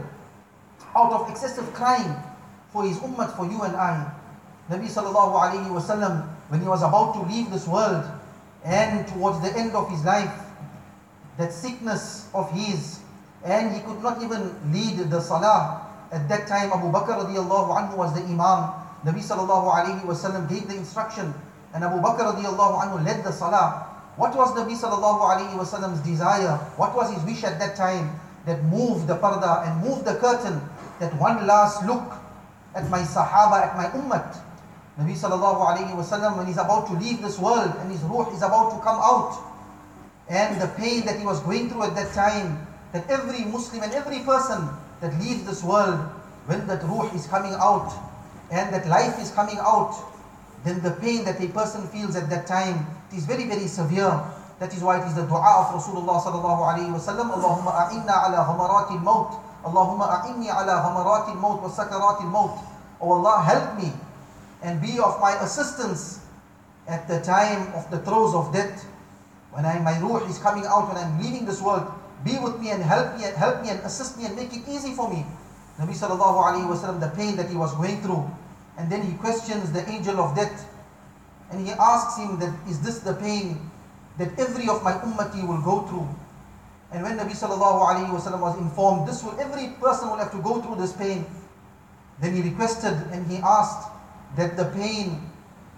out 0.95 1.11
of 1.11 1.29
excessive 1.29 1.67
crying 1.73 2.15
for 2.71 2.83
his 2.87 2.95
ummah, 3.03 3.35
for 3.35 3.45
you 3.45 3.61
and 3.67 3.75
I. 3.75 4.07
Nabi 4.71 4.87
sallallahu 4.87 5.33
alaihi 5.35 5.67
wasallam, 5.67 6.29
when 6.47 6.61
he 6.63 6.67
was 6.67 6.81
about 6.81 7.13
to 7.15 7.21
leave 7.27 7.51
this 7.51 7.67
world 7.67 8.05
and 8.63 9.05
towards 9.11 9.41
the 9.43 9.51
end 9.57 9.71
of 9.75 9.89
his 9.91 10.05
life, 10.07 10.40
that 11.37 11.51
sickness 11.53 12.27
of 12.35 12.51
his, 12.51 12.99
and 13.45 13.71
he 13.75 13.79
could 13.85 14.01
not 14.03 14.19
even 14.23 14.51
lead 14.73 14.97
the 15.09 15.19
salah. 15.21 15.87
At 16.11 16.27
that 16.27 16.47
time, 16.47 16.71
Abu 16.75 16.91
Bakr 16.91 17.15
radiallahu 17.25 17.71
anhu 17.71 17.93
was 17.97 18.11
the 18.13 18.23
imam. 18.27 18.75
Nabi 19.07 19.23
sallallahu 19.23 19.67
alayhi 19.71 20.01
wasallam 20.03 20.49
gave 20.51 20.67
the 20.67 20.75
instruction, 20.75 21.31
and 21.73 21.79
Abu 21.85 22.03
Bakr 22.03 22.35
radiallahu 22.35 22.75
anhu 22.83 22.99
led 23.05 23.23
the 23.23 23.31
salah. 23.31 23.87
What 24.19 24.35
was 24.35 24.51
Nabi 24.59 24.75
sallallahu 24.75 25.23
alayhi 25.23 25.55
wasallam's 25.55 26.01
desire? 26.03 26.57
What 26.75 26.91
was 26.95 27.11
his 27.15 27.23
wish 27.23 27.43
at 27.47 27.59
that 27.63 27.75
time? 27.79 28.19
That 28.45 28.61
move 28.73 29.05
the 29.07 29.15
parda 29.21 29.65
and 29.69 29.85
move 29.87 30.01
the 30.03 30.15
curtain. 30.17 30.59
That 30.99 31.13
one 31.21 31.37
last 31.47 31.85
look 31.85 32.01
at 32.75 32.89
my 32.89 33.01
sahaba, 33.05 33.63
at 33.63 33.73
my 33.79 33.85
ummat. 33.97 34.35
Nabi 34.99 35.15
sallallahu 35.15 35.63
alayhi 35.65 35.95
wasallam, 35.95 36.35
when 36.37 36.45
he's 36.51 36.57
about 36.59 36.87
to 36.87 36.93
leave 36.99 37.21
this 37.23 37.39
world 37.39 37.71
and 37.79 37.87
his 37.89 38.01
ruh 38.03 38.27
is 38.35 38.43
about 38.43 38.75
to 38.75 38.81
come 38.83 38.99
out, 39.01 39.39
and 40.31 40.57
the 40.63 40.67
pain 40.79 41.03
that 41.05 41.19
he 41.19 41.25
was 41.27 41.43
going 41.43 41.69
through 41.69 41.83
at 41.83 41.95
that 41.99 42.15
time, 42.15 42.63
that 42.95 43.03
every 43.11 43.43
Muslim 43.43 43.83
and 43.83 43.91
every 43.91 44.19
person 44.23 44.63
that 45.03 45.11
leaves 45.19 45.43
this 45.43 45.59
world, 45.61 45.99
when 46.47 46.65
that 46.71 46.81
ruh 46.87 47.11
is 47.13 47.27
coming 47.27 47.53
out 47.59 47.91
and 48.49 48.71
that 48.73 48.87
life 48.87 49.19
is 49.21 49.29
coming 49.35 49.59
out, 49.59 49.91
then 50.63 50.79
the 50.81 50.95
pain 51.03 51.25
that 51.27 51.39
a 51.43 51.47
person 51.51 51.83
feels 51.91 52.15
at 52.15 52.29
that 52.31 52.47
time 52.47 52.87
is 53.13 53.25
very, 53.27 53.43
very 53.45 53.67
severe. 53.67 54.09
That 54.59 54.73
is 54.73 54.81
why 54.85 55.01
it 55.03 55.07
is 55.09 55.15
the 55.17 55.25
dua 55.25 55.67
of 55.67 55.73
Rasulullah 55.75 56.21
sallallahu 56.23 56.61
alayhi 56.63 56.91
wa 56.93 57.01
sallam, 57.01 57.33
Allahumma 57.35 57.89
a'inna 57.89 58.15
ala 58.31 58.45
humaratil 58.47 59.01
maut, 59.03 59.41
Allahumma 59.65 60.21
a'inni 60.23 60.47
ala 60.53 60.79
humaratil 60.85 61.39
maut 61.41 61.61
wa 61.65 61.69
sakaratil 61.69 62.29
maut. 62.31 62.55
Oh 63.01 63.13
Allah, 63.19 63.41
help 63.43 63.81
me 63.83 63.91
and 64.63 64.79
be 64.79 64.99
of 65.01 65.19
my 65.19 65.33
assistance 65.43 66.21
at 66.87 67.07
the 67.09 67.19
time 67.25 67.73
of 67.73 67.89
the 67.91 67.99
throes 68.05 68.33
of 68.37 68.53
death. 68.53 68.85
When 69.51 69.65
I, 69.65 69.79
my 69.79 69.99
ruh 69.99 70.23
is 70.27 70.39
coming 70.39 70.65
out, 70.65 70.87
when 70.87 70.97
I'm 70.97 71.19
leaving 71.21 71.45
this 71.45 71.61
world, 71.61 71.91
be 72.23 72.39
with 72.39 72.59
me 72.59 72.69
and 72.71 72.81
help 72.81 73.17
me 73.17 73.25
and 73.25 73.35
help 73.35 73.61
me 73.61 73.69
and 73.69 73.79
assist 73.81 74.17
me 74.17 74.25
and 74.25 74.35
make 74.35 74.53
it 74.53 74.63
easy 74.67 74.93
for 74.95 75.09
me. 75.11 75.25
Nabi 75.79 75.91
sallallahu 75.91 76.39
alayhi 76.43 76.67
wasallam, 76.71 76.99
the 76.99 77.09
pain 77.15 77.35
that 77.35 77.49
he 77.49 77.55
was 77.57 77.75
going 77.75 78.01
through. 78.01 78.23
And 78.77 78.89
then 78.91 79.01
he 79.03 79.13
questions 79.17 79.71
the 79.71 79.87
angel 79.89 80.19
of 80.19 80.35
death. 80.35 80.67
And 81.51 81.65
he 81.67 81.73
asks 81.73 82.17
him 82.17 82.39
that 82.39 82.53
is 82.69 82.79
this 82.81 82.99
the 82.99 83.13
pain 83.15 83.69
that 84.17 84.31
every 84.39 84.69
of 84.69 84.83
my 84.83 84.93
ummati 84.93 85.45
will 85.45 85.59
go 85.61 85.81
through? 85.87 86.07
And 86.93 87.03
when 87.03 87.17
Nabi 87.19 87.31
sallallahu 87.35 87.83
alayhi 87.85 88.07
wasallam 88.09 88.39
was 88.39 88.57
informed, 88.57 89.07
this 89.07 89.21
will 89.23 89.37
every 89.39 89.69
person 89.83 90.09
will 90.09 90.17
have 90.17 90.31
to 90.31 90.41
go 90.41 90.61
through 90.61 90.77
this 90.77 90.93
pain. 90.93 91.25
Then 92.21 92.35
he 92.35 92.41
requested 92.41 92.93
and 93.11 93.27
he 93.27 93.37
asked 93.37 93.89
that 94.37 94.55
the 94.55 94.65
pain 94.71 95.30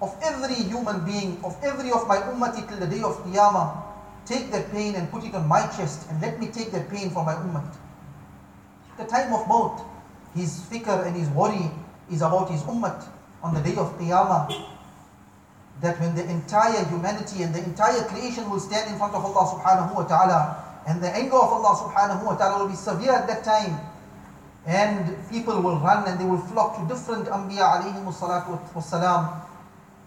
of 0.04 0.14
every 0.22 0.56
human 0.68 1.06
being, 1.06 1.40
of 1.46 1.56
every 1.64 1.90
of 1.90 2.06
my 2.10 2.18
ummati 2.18 2.68
till 2.68 2.78
the 2.78 2.86
day 2.88 3.02
of 3.02 3.16
Qiyamah. 3.24 3.82
Take 4.26 4.52
that 4.52 4.70
pain 4.72 4.96
and 4.96 5.10
put 5.10 5.24
it 5.24 5.34
on 5.34 5.48
my 5.48 5.66
chest 5.68 6.06
and 6.10 6.22
let 6.22 6.40
me 6.40 6.48
take 6.48 6.72
that 6.72 6.90
pain 6.90 7.10
for 7.10 7.24
my 7.26 7.34
ummah. 7.36 7.64
The 8.98 9.06
time 9.06 9.32
of 9.34 9.48
maut, 9.48 9.82
his 10.36 10.60
fikr 10.70 11.08
and 11.08 11.16
his 11.16 11.30
worry 11.30 11.72
is 12.12 12.22
about 12.22 12.52
his 12.52 12.62
ummah 12.64 13.02
on 13.42 13.54
the 13.54 13.62
day 13.62 13.76
of 13.78 13.98
Qiyamah. 13.98 14.54
That 15.80 16.00
when 16.02 16.14
the 16.16 16.30
entire 16.30 16.84
humanity 16.86 17.44
and 17.44 17.56
the 17.56 17.64
entire 17.64 18.04
creation 18.04 18.50
will 18.50 18.60
stand 18.60 18.92
in 18.92 18.98
front 19.00 19.16
of 19.16 19.24
Allah 19.24 19.56
subhanahu 19.56 19.96
wa 19.96 20.04
ta'ala 20.04 20.82
and 20.88 21.02
the 21.02 21.10
anger 21.16 21.40
of 21.40 21.64
Allah 21.64 21.80
subhanahu 21.80 22.26
wa 22.26 22.36
ta'ala 22.36 22.60
will 22.60 22.70
be 22.70 22.76
severe 22.76 23.12
at 23.14 23.26
that 23.28 23.44
time. 23.46 23.80
And 24.66 25.16
people 25.32 25.62
will 25.62 25.80
run 25.80 26.08
and 26.08 26.20
they 26.20 26.26
will 26.26 26.44
flock 26.52 26.76
to 26.80 26.88
different 26.88 27.28
anbiya 27.28 27.88
alayhi 27.88 28.04
salatu 28.12 28.60
salam. 28.84 29.40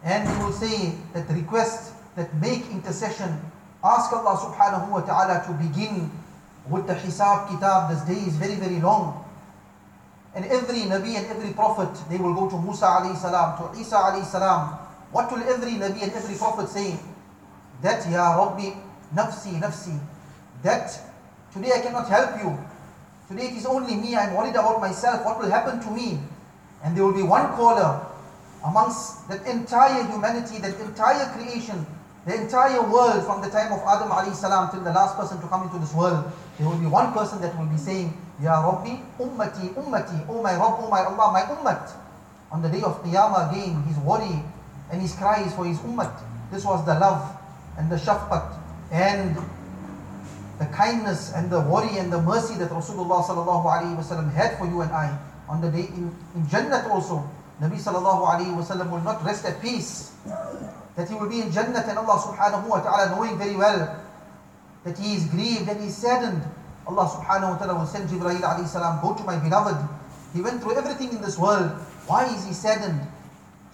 And 0.04 0.28
he 0.28 0.36
will 0.42 0.52
say 0.52 0.92
that 1.14 1.28
request, 1.30 1.94
that 2.16 2.34
make 2.36 2.68
intercession, 2.70 3.40
ask 3.84 4.12
Allah 4.12 4.36
subhanahu 4.36 4.88
wa 4.90 5.00
ta'ala 5.00 5.44
to 5.46 5.52
begin 5.62 6.10
with 6.68 6.86
the 6.86 6.94
hisab 6.94 7.48
kitab. 7.50 7.90
This 7.90 8.02
day 8.06 8.22
is 8.26 8.36
very, 8.36 8.56
very 8.56 8.80
long. 8.80 9.22
And 10.34 10.44
every 10.46 10.80
Nabi 10.86 11.16
and 11.16 11.26
every 11.26 11.52
Prophet, 11.54 11.88
they 12.10 12.18
will 12.18 12.34
go 12.34 12.48
to 12.50 12.60
Musa 12.60 12.84
alayhi 12.84 13.16
salam, 13.16 13.56
to 13.56 13.80
Isa 13.80 13.96
alayhi 13.96 14.24
salam. 14.26 14.68
What 15.12 15.30
will 15.32 15.42
every 15.48 15.72
Nabi 15.72 16.02
and 16.02 16.12
every 16.12 16.34
Prophet 16.36 16.68
say? 16.68 16.98
That, 17.82 18.08
Ya 18.10 18.36
Rabbi, 18.36 18.72
nafsi, 19.14 19.60
nafsi. 19.60 19.98
That 20.62 20.90
today 21.52 21.70
I 21.74 21.80
cannot 21.80 22.08
help 22.08 22.36
you. 22.42 22.58
Today 23.28 23.48
it 23.48 23.54
is 23.56 23.66
only 23.66 23.94
me, 23.96 24.14
I'm 24.14 24.34
worried 24.34 24.54
about 24.54 24.80
myself. 24.80 25.24
What 25.24 25.38
will 25.38 25.50
happen 25.50 25.80
to 25.82 25.90
me? 25.90 26.18
And 26.84 26.96
there 26.96 27.04
will 27.04 27.14
be 27.16 27.22
one 27.22 27.48
caller 27.56 28.05
amongst 28.66 29.28
the 29.30 29.38
entire 29.48 30.02
humanity, 30.10 30.58
the 30.58 30.74
entire 30.82 31.22
creation, 31.38 31.86
the 32.26 32.34
entire 32.34 32.82
world 32.82 33.22
from 33.24 33.40
the 33.40 33.48
time 33.48 33.70
of 33.72 33.78
Adam 33.86 34.10
salam 34.34 34.70
till 34.74 34.80
the 34.82 34.90
last 34.92 35.14
person 35.16 35.40
to 35.40 35.46
come 35.46 35.62
into 35.70 35.78
this 35.78 35.94
world, 35.94 36.26
there 36.58 36.66
will 36.68 36.74
be 36.76 36.86
one 36.90 37.12
person 37.14 37.40
that 37.40 37.56
will 37.56 37.66
be 37.70 37.76
saying, 37.78 38.10
Ya 38.42 38.58
Rabbi, 38.60 38.98
Ummati, 39.22 39.70
Ummati, 39.78 40.18
O 40.28 40.38
oh 40.38 40.42
my 40.42 40.52
Rabb, 40.58 40.80
O 40.80 40.84
oh 40.84 40.90
my 40.90 40.98
Allah, 40.98 41.30
my 41.32 41.42
Ummat. 41.46 41.90
On 42.50 42.60
the 42.60 42.68
day 42.68 42.82
of 42.82 43.00
Qiyamah 43.06 43.50
again, 43.54 43.82
his 43.86 43.96
worry 44.02 44.42
and 44.92 45.00
his 45.00 45.14
cries 45.14 45.54
for 45.54 45.64
his 45.64 45.78
Ummat. 45.86 46.10
This 46.50 46.64
was 46.64 46.84
the 46.84 46.98
love 46.98 47.22
and 47.78 47.90
the 47.90 47.96
shafqat 47.96 48.50
and 48.90 49.36
the 50.58 50.66
kindness 50.74 51.32
and 51.36 51.50
the 51.50 51.60
worry 51.60 51.98
and 51.98 52.10
the 52.12 52.20
mercy 52.20 52.54
that 52.58 52.70
Rasulullah 52.70 53.22
had 54.32 54.58
for 54.58 54.66
you 54.66 54.80
and 54.80 54.90
I 54.92 55.16
on 55.48 55.60
the 55.60 55.70
day 55.70 55.86
in, 55.94 56.10
in 56.34 56.42
Jannat 56.50 56.88
also 56.90 57.22
Nabi 57.60 57.80
sallallahu 57.80 58.28
alayhi 58.28 58.52
wasallam 58.52 58.90
will 58.90 59.00
not 59.00 59.24
rest 59.24 59.44
at 59.46 59.60
peace. 59.62 60.12
That 60.96 61.08
he 61.08 61.14
will 61.14 61.28
be 61.28 61.40
in 61.40 61.50
Jannah 61.52 61.84
and 61.86 61.98
Allah 61.98 62.18
subhanahu 62.20 62.68
wa 62.68 62.80
ta'ala 62.80 63.16
knowing 63.16 63.38
very 63.38 63.56
well 63.56 63.96
that 64.84 64.98
he 64.98 65.16
is 65.16 65.24
grieved 65.26 65.68
and 65.68 65.80
he 65.80 65.88
is 65.88 65.96
saddened. 65.96 66.40
Allah 66.86 67.08
subhanahu 67.08 67.56
wa 67.56 67.58
ta'ala 67.58 67.74
will 67.80 67.86
send 67.86 68.08
Jibreel 68.08 68.40
alayhi 68.40 68.68
salam, 68.68 69.00
go 69.02 69.14
to 69.14 69.22
my 69.24 69.36
beloved. 69.36 69.76
He 70.32 70.40
went 70.40 70.62
through 70.62 70.76
everything 70.76 71.10
in 71.12 71.20
this 71.20 71.38
world. 71.38 71.68
Why 72.06 72.24
is 72.28 72.44
he 72.46 72.52
saddened? 72.52 73.00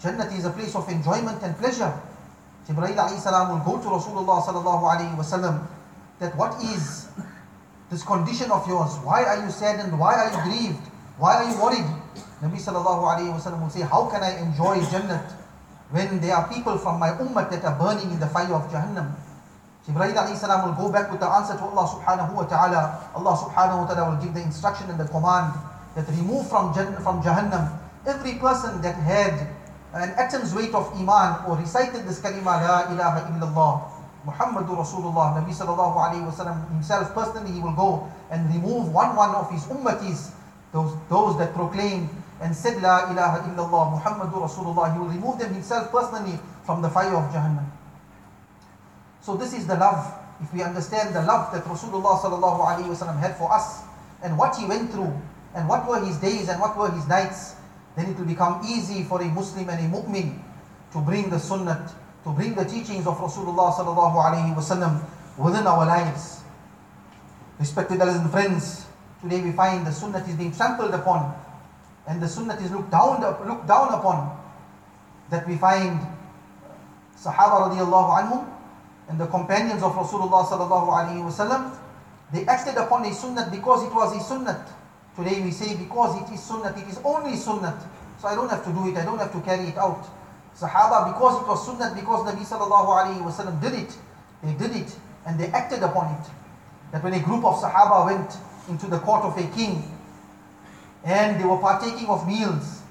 Jannah 0.02 0.30
is 0.34 0.44
a 0.44 0.50
place 0.50 0.74
of 0.74 0.88
enjoyment 0.88 1.42
and 1.42 1.54
pleasure. 1.58 1.90
Jibreel 2.68 2.94
alayhi 2.94 3.18
salam 3.20 3.50
will 3.58 3.64
go 3.66 3.82
to 3.82 3.88
Rasulullah 3.98 4.42
sallallahu 4.46 4.82
alayhi 4.86 5.14
wasallam 5.18 5.66
that 6.20 6.34
what 6.38 6.54
is 6.62 7.08
this 7.90 8.02
condition 8.04 8.50
of 8.50 8.66
yours? 8.66 8.94
Why 9.02 9.24
are 9.26 9.42
you 9.44 9.50
saddened? 9.50 9.90
Why 9.98 10.14
are 10.14 10.30
you 10.30 10.38
grieved? 10.46 10.86
Why 11.18 11.34
are 11.42 11.50
you 11.50 11.58
worried? 11.60 12.01
Nabi 12.44 12.58
sallallahu 12.60 13.02
alayhi 13.06 13.30
wasallam 13.32 13.62
will 13.64 13.70
say, 13.72 13.82
how 13.82 14.06
can 14.10 14.20
I 14.22 14.38
enjoy 14.42 14.78
Jannat 14.90 15.24
when 15.94 16.20
there 16.20 16.34
are 16.36 16.48
people 16.48 16.76
from 16.78 16.98
my 16.98 17.10
ummah 17.16 17.48
that 17.50 17.64
are 17.64 17.76
burning 17.78 18.10
in 18.10 18.20
the 18.20 18.26
fire 18.28 18.52
of 18.54 18.68
Jahannam? 18.72 19.14
Jibreel 19.86 20.14
alayhi 20.14 20.36
salam 20.36 20.68
will 20.68 20.78
go 20.78 20.88
back 20.92 21.10
with 21.10 21.20
the 21.20 21.28
answer 21.28 21.54
to 21.56 21.62
Allah 21.64 21.84
subhanahu 21.88 22.32
wa 22.34 22.44
ta'ala. 22.44 22.80
Allah 23.14 23.34
subhanahu 23.38 23.82
wa 23.82 23.86
ta'ala 23.86 24.04
will 24.10 24.20
give 24.22 24.34
the 24.34 24.42
instruction 24.42 24.90
and 24.90 24.98
the 25.00 25.06
command 25.08 25.54
that 25.94 26.06
remove 26.18 26.46
from, 26.48 26.72
from 26.74 27.22
Jahannam 27.22 27.78
every 28.06 28.34
person 28.42 28.80
that 28.82 28.94
had 29.06 29.34
an 29.94 30.08
atom's 30.18 30.50
weight 30.56 30.74
of 30.74 30.88
iman 30.98 31.44
or 31.46 31.54
recited 31.58 32.02
this 32.08 32.18
kalima 32.18 32.58
la 32.58 32.90
ilaha 32.90 33.20
illallah 33.30 33.70
Muhammadur 34.26 34.74
Rasulullah 34.80 35.34
Nabi 35.38 35.52
sallallahu 35.54 35.94
alayhi 35.98 36.24
wasallam 36.26 36.58
himself 36.74 37.12
personally 37.14 37.52
he 37.54 37.60
will 37.62 37.76
go 37.78 38.10
and 38.32 38.42
remove 38.54 38.88
one 38.90 39.14
one 39.14 39.30
of 39.36 39.46
his 39.52 39.62
ummatis 39.70 40.32
those, 40.72 40.96
those 41.08 41.38
that 41.38 41.54
proclaim 41.54 42.08
and 42.40 42.56
said 42.56 42.82
La 42.82 43.10
ilaha 43.12 43.44
illallah 43.52 44.00
Muhammadur 44.02 44.48
Rasulullah, 44.48 44.90
he 44.92 44.98
will 44.98 45.06
remove 45.12 45.38
them 45.38 45.52
himself 45.54 45.92
personally 45.92 46.38
from 46.64 46.82
the 46.82 46.88
fire 46.88 47.14
of 47.14 47.30
Jahannam. 47.32 47.66
So 49.20 49.36
this 49.36 49.52
is 49.52 49.66
the 49.68 49.76
love. 49.76 50.02
If 50.42 50.50
we 50.52 50.62
understand 50.64 51.14
the 51.14 51.22
love 51.22 51.52
that 51.52 51.62
Rasulullah 51.64 52.18
sallallahu 52.18 52.58
alaihi 52.66 52.88
wasallam 52.90 53.20
had 53.20 53.36
for 53.36 53.52
us 53.52 53.82
and 54.24 54.34
what 54.36 54.56
he 54.56 54.66
went 54.66 54.90
through 54.90 55.12
and 55.54 55.68
what 55.68 55.86
were 55.88 56.02
his 56.04 56.16
days 56.18 56.48
and 56.48 56.58
what 56.60 56.74
were 56.76 56.90
his 56.90 57.06
nights, 57.06 57.54
then 57.96 58.10
it 58.10 58.18
will 58.18 58.26
become 58.26 58.64
easy 58.66 59.04
for 59.04 59.22
a 59.22 59.26
Muslim 59.28 59.68
and 59.68 59.78
a 59.78 59.86
mu'min 59.96 60.40
to 60.92 60.98
bring 61.04 61.30
the 61.30 61.38
sunnah, 61.38 61.84
to 62.24 62.30
bring 62.32 62.54
the 62.56 62.64
teachings 62.64 63.06
of 63.06 63.18
Rasulullah 63.20 63.72
sallallahu 63.76 64.16
alaihi 64.18 64.50
wasallam 64.56 65.04
within 65.38 65.64
our 65.68 65.84
lives. 65.86 66.40
Respected 67.60 68.00
elders 68.00 68.16
and 68.18 68.30
friends, 68.32 68.86
Today 69.22 69.40
we 69.40 69.52
find 69.52 69.86
the 69.86 69.92
sunnah 69.92 70.18
is 70.18 70.34
being 70.34 70.50
trampled 70.50 70.92
upon 70.92 71.32
and 72.08 72.20
the 72.20 72.26
sunnah 72.26 72.54
is 72.56 72.72
looked 72.72 72.90
down, 72.90 73.20
looked 73.22 73.68
down 73.68 73.94
upon. 73.94 74.36
That 75.30 75.46
we 75.46 75.54
find 75.56 76.00
Sahaba 77.16 77.70
radiallahu 77.70 78.18
anhum 78.18 78.44
and 79.08 79.20
the 79.20 79.26
companions 79.30 79.78
of 79.86 79.94
Rasulullah 79.94 80.42
sallallahu 80.50 80.90
alaihi 80.90 81.22
wasallam, 81.22 81.70
they 82.34 82.42
acted 82.50 82.74
upon 82.76 83.06
a 83.06 83.14
sunnah 83.14 83.46
because 83.48 83.84
it 83.86 83.94
was 83.94 84.10
a 84.16 84.20
sunnah. 84.20 84.58
Today 85.14 85.38
we 85.40 85.52
say 85.54 85.76
because 85.78 86.18
it 86.20 86.34
is 86.34 86.42
sunnah, 86.42 86.74
it 86.76 86.88
is 86.90 86.98
only 87.06 87.36
sunnah. 87.38 87.78
So 88.18 88.26
I 88.26 88.34
don't 88.34 88.50
have 88.50 88.64
to 88.66 88.72
do 88.74 88.88
it, 88.90 88.96
I 88.98 89.04
don't 89.04 89.18
have 89.22 89.30
to 89.32 89.40
carry 89.42 89.68
it 89.70 89.78
out. 89.78 90.02
Sahaba, 90.58 91.14
because 91.14 91.40
it 91.40 91.46
was 91.46 91.62
sunnah, 91.64 91.94
because 91.94 92.26
Nabi 92.28 92.42
sallallahu 92.44 92.88
alaihi 93.06 93.22
wasallam 93.22 93.62
did 93.62 93.74
it, 93.86 93.94
they 94.42 94.52
did 94.58 94.74
it 94.76 94.90
and 95.30 95.38
they 95.38 95.46
acted 95.54 95.78
upon 95.86 96.10
it. 96.18 96.26
That 96.90 97.04
when 97.06 97.12
a 97.14 97.20
group 97.20 97.44
of 97.44 97.62
Sahaba 97.62 98.04
went 98.04 98.28
into 98.68 98.86
the 98.86 98.98
court 99.00 99.24
of 99.24 99.36
a 99.38 99.46
king, 99.56 99.82
and 101.04 101.40
they 101.40 101.44
were 101.44 101.58
partaking 101.58 102.06
of 102.08 102.26
meals, 102.26 102.82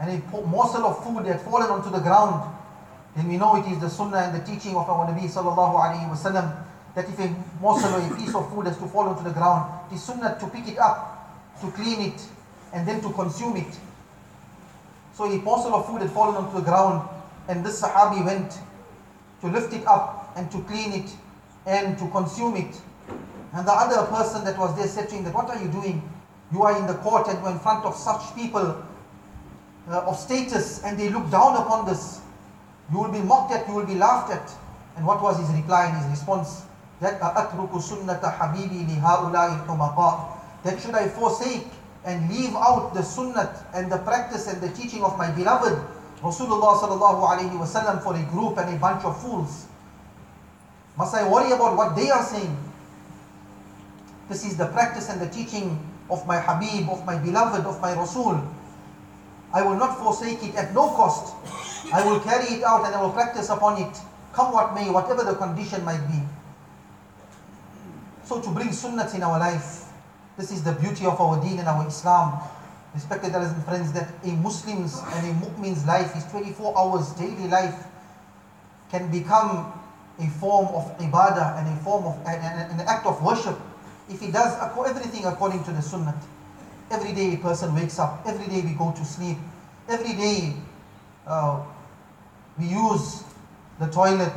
and 0.00 0.10
a 0.22 0.40
morsel 0.42 0.84
of 0.86 1.04
food 1.04 1.26
had 1.26 1.40
fallen 1.42 1.70
onto 1.70 1.90
the 1.90 1.98
ground, 2.00 2.50
then 3.16 3.28
we 3.28 3.36
know 3.36 3.56
it 3.56 3.66
is 3.70 3.78
the 3.80 3.88
sunnah 3.88 4.18
and 4.18 4.40
the 4.40 4.44
teaching 4.44 4.74
of 4.76 4.88
our 4.90 5.06
Nabi 5.06 5.22
sallallahu 5.22 5.74
alaihi 5.74 6.10
wasallam 6.10 6.52
that 6.94 7.08
if 7.08 7.18
a 7.18 7.34
morsel 7.60 7.94
or 7.94 8.00
a 8.12 8.16
piece 8.16 8.34
of 8.34 8.52
food 8.54 8.66
has 8.66 8.76
to 8.78 8.86
fall 8.86 9.08
onto 9.08 9.22
the 9.24 9.30
ground, 9.30 9.70
it 9.90 9.94
is 9.94 10.02
sunnah 10.02 10.36
to 10.40 10.46
pick 10.48 10.66
it 10.68 10.78
up, 10.78 11.56
to 11.60 11.70
clean 11.72 12.12
it, 12.12 12.20
and 12.72 12.86
then 12.88 13.00
to 13.00 13.10
consume 13.12 13.56
it. 13.56 13.76
So 15.14 15.24
a 15.30 15.36
morsel 15.38 15.74
of 15.74 15.86
food 15.86 16.02
had 16.02 16.10
fallen 16.10 16.36
onto 16.36 16.56
the 16.56 16.62
ground, 16.64 17.08
and 17.48 17.64
this 17.64 17.80
Sahabi 17.80 18.24
went 18.24 18.58
to 19.40 19.46
lift 19.46 19.72
it 19.72 19.86
up 19.86 20.32
and 20.36 20.50
to 20.50 20.60
clean 20.64 20.92
it 20.92 21.10
and 21.66 21.96
to 21.98 22.08
consume 22.08 22.56
it. 22.56 22.80
And 23.52 23.66
the 23.66 23.72
other 23.72 24.06
person 24.08 24.44
that 24.44 24.56
was 24.58 24.74
there 24.76 24.86
said 24.88 25.08
to 25.10 25.14
him 25.16 25.24
that, 25.24 25.34
what 25.34 25.48
are 25.48 25.58
you 25.60 25.68
doing? 25.68 26.02
You 26.52 26.62
are 26.62 26.78
in 26.78 26.86
the 26.86 26.94
court 26.94 27.26
and 27.28 27.38
you 27.38 27.44
are 27.46 27.52
in 27.52 27.58
front 27.58 27.84
of 27.84 27.94
such 27.96 28.34
people 28.34 28.82
uh, 29.88 30.00
of 30.04 30.16
status 30.16 30.82
and 30.84 30.98
they 30.98 31.10
look 31.10 31.30
down 31.30 31.56
upon 31.56 31.86
this. 31.86 32.20
You 32.92 32.98
will 32.98 33.12
be 33.12 33.20
mocked 33.20 33.52
at, 33.52 33.68
you 33.68 33.74
will 33.74 33.86
be 33.86 33.94
laughed 33.94 34.32
at. 34.32 34.50
And 34.96 35.06
what 35.06 35.22
was 35.22 35.38
his 35.38 35.48
reply 35.56 35.86
and 35.86 35.96
his 36.02 36.08
response? 36.10 36.62
That 37.00 37.20
That 37.20 37.50
should 40.82 40.94
I 40.94 41.08
forsake 41.08 41.66
and 42.04 42.30
leave 42.32 42.54
out 42.56 42.94
the 42.94 43.02
sunnah 43.02 43.52
and 43.74 43.90
the 43.92 43.98
practice 43.98 44.46
and 44.46 44.60
the 44.60 44.68
teaching 44.70 45.02
of 45.04 45.18
my 45.18 45.28
beloved 45.30 45.76
Rasulullah 46.22 46.80
sallallahu 46.80 47.20
alaihi 47.28 47.52
wasallam 47.58 48.02
for 48.02 48.14
a 48.16 48.22
group 48.30 48.56
and 48.56 48.72
a 48.74 48.78
bunch 48.78 49.04
of 49.04 49.20
fools? 49.20 49.66
Must 50.96 51.14
I 51.14 51.28
worry 51.30 51.52
about 51.52 51.76
what 51.76 51.94
they 51.96 52.08
are 52.10 52.22
saying? 52.24 52.56
This 54.28 54.44
is 54.44 54.56
the 54.56 54.66
practice 54.66 55.08
and 55.08 55.20
the 55.20 55.28
teaching 55.28 55.78
of 56.10 56.26
my 56.26 56.38
Habib, 56.40 56.88
of 56.90 57.04
my 57.06 57.16
beloved, 57.16 57.64
of 57.64 57.80
my 57.80 57.94
Rasul. 57.94 58.42
I 59.54 59.62
will 59.62 59.76
not 59.78 59.98
forsake 59.98 60.42
it 60.42 60.54
at 60.56 60.74
no 60.74 60.88
cost. 60.98 61.34
I 61.94 62.02
will 62.04 62.18
carry 62.20 62.54
it 62.58 62.64
out 62.64 62.84
and 62.84 62.94
I 62.94 63.00
will 63.00 63.12
practice 63.14 63.48
upon 63.50 63.78
it, 63.80 63.94
come 64.32 64.50
what 64.52 64.74
may, 64.74 64.90
whatever 64.90 65.22
the 65.22 65.34
condition 65.34 65.84
might 65.84 66.02
be. 66.10 66.18
So 68.26 68.40
to 68.42 68.50
bring 68.50 68.70
sunnat 68.74 69.14
in 69.14 69.22
our 69.22 69.38
life, 69.38 69.84
this 70.36 70.50
is 70.50 70.64
the 70.66 70.72
beauty 70.72 71.06
of 71.06 71.14
our 71.22 71.38
deen 71.40 71.58
and 71.60 71.68
our 71.68 71.86
Islam. 71.86 72.40
Respected 72.94 73.30
brothers 73.30 73.52
and 73.52 73.64
friends, 73.64 73.92
that 73.92 74.08
a 74.24 74.28
Muslim's 74.40 74.96
and 75.14 75.22
a 75.28 75.32
mu'min's 75.46 75.86
life, 75.86 76.12
his 76.14 76.24
24 76.32 76.74
hours 76.76 77.10
daily 77.12 77.46
life, 77.46 77.86
can 78.90 79.06
become 79.12 79.70
a 80.18 80.26
form 80.40 80.66
of 80.74 80.90
ibadah 80.98 81.58
and 81.60 81.68
a 81.68 81.76
form 81.84 82.04
of 82.08 82.16
an, 82.26 82.40
an 82.80 82.80
act 82.88 83.04
of 83.06 83.22
worship 83.22 83.54
if 84.08 84.20
he 84.20 84.30
does 84.30 84.54
everything 84.88 85.24
according 85.24 85.64
to 85.64 85.72
the 85.72 85.82
sunnah, 85.82 86.14
every 86.90 87.12
day 87.12 87.34
a 87.34 87.38
person 87.38 87.74
wakes 87.74 87.98
up, 87.98 88.22
every 88.26 88.46
day 88.46 88.62
we 88.62 88.72
go 88.74 88.92
to 88.92 89.04
sleep, 89.04 89.36
every 89.88 90.12
day 90.12 90.54
uh, 91.26 91.60
we 92.58 92.66
use 92.66 93.24
the 93.80 93.86
toilet, 93.88 94.32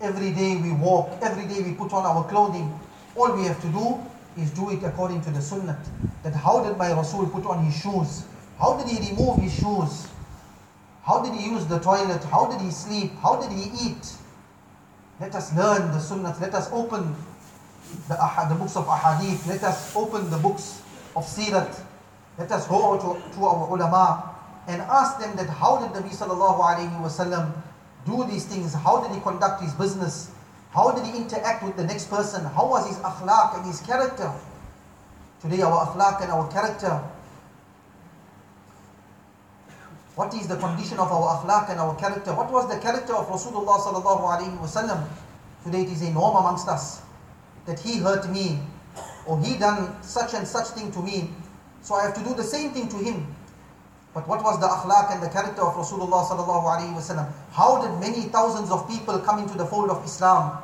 every 0.00 0.32
day 0.32 0.56
we 0.56 0.72
walk, 0.72 1.10
every 1.22 1.46
day 1.46 1.62
we 1.62 1.72
put 1.74 1.92
on 1.92 2.04
our 2.04 2.26
clothing, 2.28 2.78
all 3.16 3.32
we 3.36 3.44
have 3.44 3.60
to 3.62 3.68
do 3.68 4.00
is 4.40 4.50
do 4.50 4.70
it 4.70 4.82
according 4.84 5.20
to 5.20 5.30
the 5.30 5.40
sunnah. 5.40 5.78
That 6.24 6.32
how 6.34 6.64
did 6.64 6.76
my 6.76 6.92
Rasul 6.92 7.26
put 7.28 7.44
on 7.46 7.64
his 7.64 7.80
shoes? 7.80 8.24
How 8.58 8.76
did 8.76 8.88
he 8.88 9.10
remove 9.10 9.38
his 9.38 9.52
shoes? 9.54 10.08
How 11.04 11.22
did 11.22 11.32
he 11.34 11.46
use 11.50 11.66
the 11.66 11.78
toilet? 11.78 12.22
How 12.24 12.46
did 12.50 12.60
he 12.60 12.70
sleep? 12.70 13.12
How 13.22 13.40
did 13.40 13.52
he 13.52 13.70
eat? 13.86 14.12
Let 15.20 15.34
us 15.34 15.54
learn 15.56 15.90
the 15.92 15.98
sunnah. 15.98 16.36
Let 16.40 16.54
us 16.54 16.70
open 16.72 17.14
the, 18.08 18.16
the 18.48 18.54
books 18.54 18.76
of 18.76 18.86
ahadith. 18.86 19.46
Let 19.46 19.62
us 19.62 19.94
open 19.96 20.30
the 20.30 20.36
books 20.38 20.82
of 21.16 21.24
sirat. 21.24 21.78
Let 22.38 22.52
us 22.52 22.66
go 22.66 22.96
to, 22.96 23.34
to 23.36 23.44
our 23.44 23.68
ulama 23.70 24.34
and 24.66 24.80
ask 24.82 25.18
them 25.18 25.36
that 25.36 25.48
how 25.48 25.78
did 25.78 25.92
Nabi 25.92 26.10
sallallahu 26.14 26.60
alayhi 26.60 27.00
wasallam 27.02 27.52
do 28.06 28.24
these 28.30 28.44
things? 28.46 28.72
How 28.74 29.00
did 29.02 29.14
he 29.14 29.20
conduct 29.20 29.62
his 29.62 29.72
business? 29.74 30.30
How 30.70 30.92
did 30.92 31.04
he 31.04 31.16
interact 31.16 31.62
with 31.64 31.76
the 31.76 31.84
next 31.84 32.08
person? 32.08 32.44
How 32.44 32.68
was 32.68 32.86
his 32.88 32.98
akhlaq 32.98 33.58
and 33.58 33.66
his 33.66 33.80
character? 33.80 34.32
Today 35.42 35.60
our 35.62 35.84
akhlaq 35.88 36.22
and 36.22 36.30
our 36.30 36.48
character. 36.50 37.02
What 40.14 40.34
is 40.34 40.48
the 40.48 40.56
condition 40.56 40.98
of 40.98 41.08
our 41.10 41.38
akhlaq 41.42 41.70
and 41.70 41.80
our 41.80 41.96
character? 41.96 42.32
What 42.34 42.52
was 42.52 42.68
the 42.70 42.78
character 42.80 43.14
of 43.14 43.26
Rasulullah 43.28 43.80
sallallahu 43.80 44.20
alayhi 44.38 44.58
wasallam? 44.60 45.08
Today 45.64 45.82
it 45.82 45.88
is 45.90 46.02
a 46.02 46.10
norm 46.12 46.36
amongst 46.36 46.68
us 46.68 47.02
that 47.66 47.80
he 47.80 47.98
hurt 47.98 48.28
me 48.32 48.58
or 49.26 49.40
he 49.42 49.56
done 49.58 50.02
such 50.02 50.34
and 50.34 50.46
such 50.46 50.68
thing 50.68 50.90
to 50.92 51.00
me, 51.00 51.30
so 51.82 51.94
I 51.94 52.04
have 52.04 52.14
to 52.14 52.20
do 52.24 52.34
the 52.34 52.42
same 52.44 52.70
thing 52.70 52.88
to 52.88 52.96
him. 52.96 53.26
But 54.12 54.26
what 54.26 54.42
was 54.42 54.58
the 54.60 54.66
akhlaq 54.66 55.12
and 55.12 55.22
the 55.22 55.28
character 55.28 55.62
of 55.62 55.74
Rasulullah 55.74 56.26
sallallahu 56.26 56.66
alaihi 56.66 56.94
wasallam? 56.94 57.30
How 57.52 57.80
did 57.80 57.94
many 58.00 58.26
thousands 58.32 58.70
of 58.70 58.88
people 58.88 59.18
come 59.20 59.38
into 59.38 59.56
the 59.56 59.64
fold 59.66 59.90
of 59.90 60.04
Islam? 60.04 60.58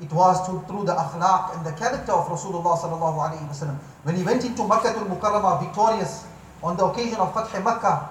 It 0.00 0.10
was 0.12 0.40
to, 0.48 0.64
through 0.66 0.84
the 0.84 0.94
akhlaq 0.94 1.56
and 1.56 1.66
the 1.66 1.72
character 1.72 2.12
of 2.12 2.26
Rasulullah 2.28 2.78
sallallahu 2.78 3.20
alaihi 3.20 3.48
wasallam. 3.50 3.76
When 4.04 4.16
he 4.16 4.22
went 4.22 4.44
into 4.46 4.66
Makkah 4.66 4.96
al-Mukarramah 4.96 5.62
victorious 5.62 6.24
on 6.62 6.76
the 6.78 6.86
occasion 6.86 7.16
of 7.16 7.34
Fath 7.34 7.52
Makkah, 7.62 8.08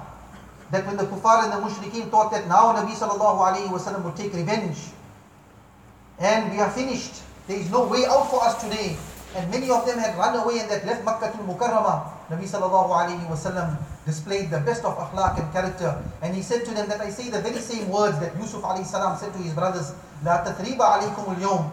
that 0.71 0.85
when 0.85 0.97
the 0.97 1.05
kuffar 1.05 1.43
and 1.49 1.53
the 1.53 1.67
mushrikeen 1.67 2.09
thought 2.11 2.29
that 2.31 2.47
now 2.47 2.75
Nabi 2.75 2.93
sallallahu 2.93 3.41
alaihi 3.41 3.67
wasallam 3.73 4.03
would 4.03 4.15
take 4.15 4.33
revenge, 4.35 4.77
and 6.19 6.51
we 6.51 6.59
are 6.59 6.69
finished, 6.69 7.15
there 7.47 7.57
is 7.57 7.69
no 7.69 7.85
way 7.87 8.05
out 8.09 8.29
for 8.29 8.43
us 8.43 8.61
today. 8.61 8.97
And 9.35 9.51
many 9.51 9.69
of 9.69 9.85
them 9.85 9.99
had 9.99 10.17
run 10.17 10.33
away 10.39 10.59
and 10.59 10.71
had 10.71 10.85
left 10.87 11.03
Makkah 11.03 11.31
to 11.31 11.37
Mukarramah. 11.43 12.29
Nabi 12.31 12.47
sallallahu 12.49 12.87
alayhi 12.89 13.27
wasallam 13.27 13.77
displayed 14.07 14.49
the 14.49 14.59
best 14.63 14.83
of 14.87 14.97
akhlaq 14.97 15.37
and 15.37 15.51
character. 15.53 15.93
And 16.23 16.33
he 16.35 16.41
said 16.41 16.63
to 16.65 16.71
them 16.73 16.87
that 16.89 17.01
I 17.03 17.09
say 17.11 17.29
the 17.29 17.41
very 17.43 17.59
same 17.59 17.89
words 17.91 18.17
that 18.23 18.33
Yusuf 18.39 18.63
alayhi 18.63 18.85
salam 18.87 19.17
said 19.19 19.33
to 19.35 19.39
his 19.43 19.53
brothers, 19.53 19.93
La 20.23 20.41
tathriba 20.43 21.01
alaykum 21.03 21.37
al 21.39 21.71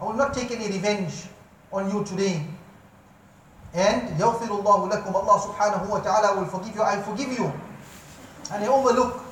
I 0.00 0.04
will 0.04 0.12
not 0.14 0.34
take 0.34 0.50
any 0.52 0.68
revenge 0.68 1.24
on 1.72 1.90
you 1.90 2.04
today. 2.04 2.44
And 3.74 4.08
يغفر 4.20 4.48
الله 4.48 4.66
Allah 5.02 5.40
subhanahu 5.42 5.88
wa 5.88 5.98
ta'ala 6.00 6.38
will 6.38 6.46
forgive 6.46 6.76
you. 6.76 6.82
I 6.82 7.00
forgive 7.00 7.32
you. 7.32 7.52
And 8.52 8.62
I 8.64 8.68
overlook 8.68 9.22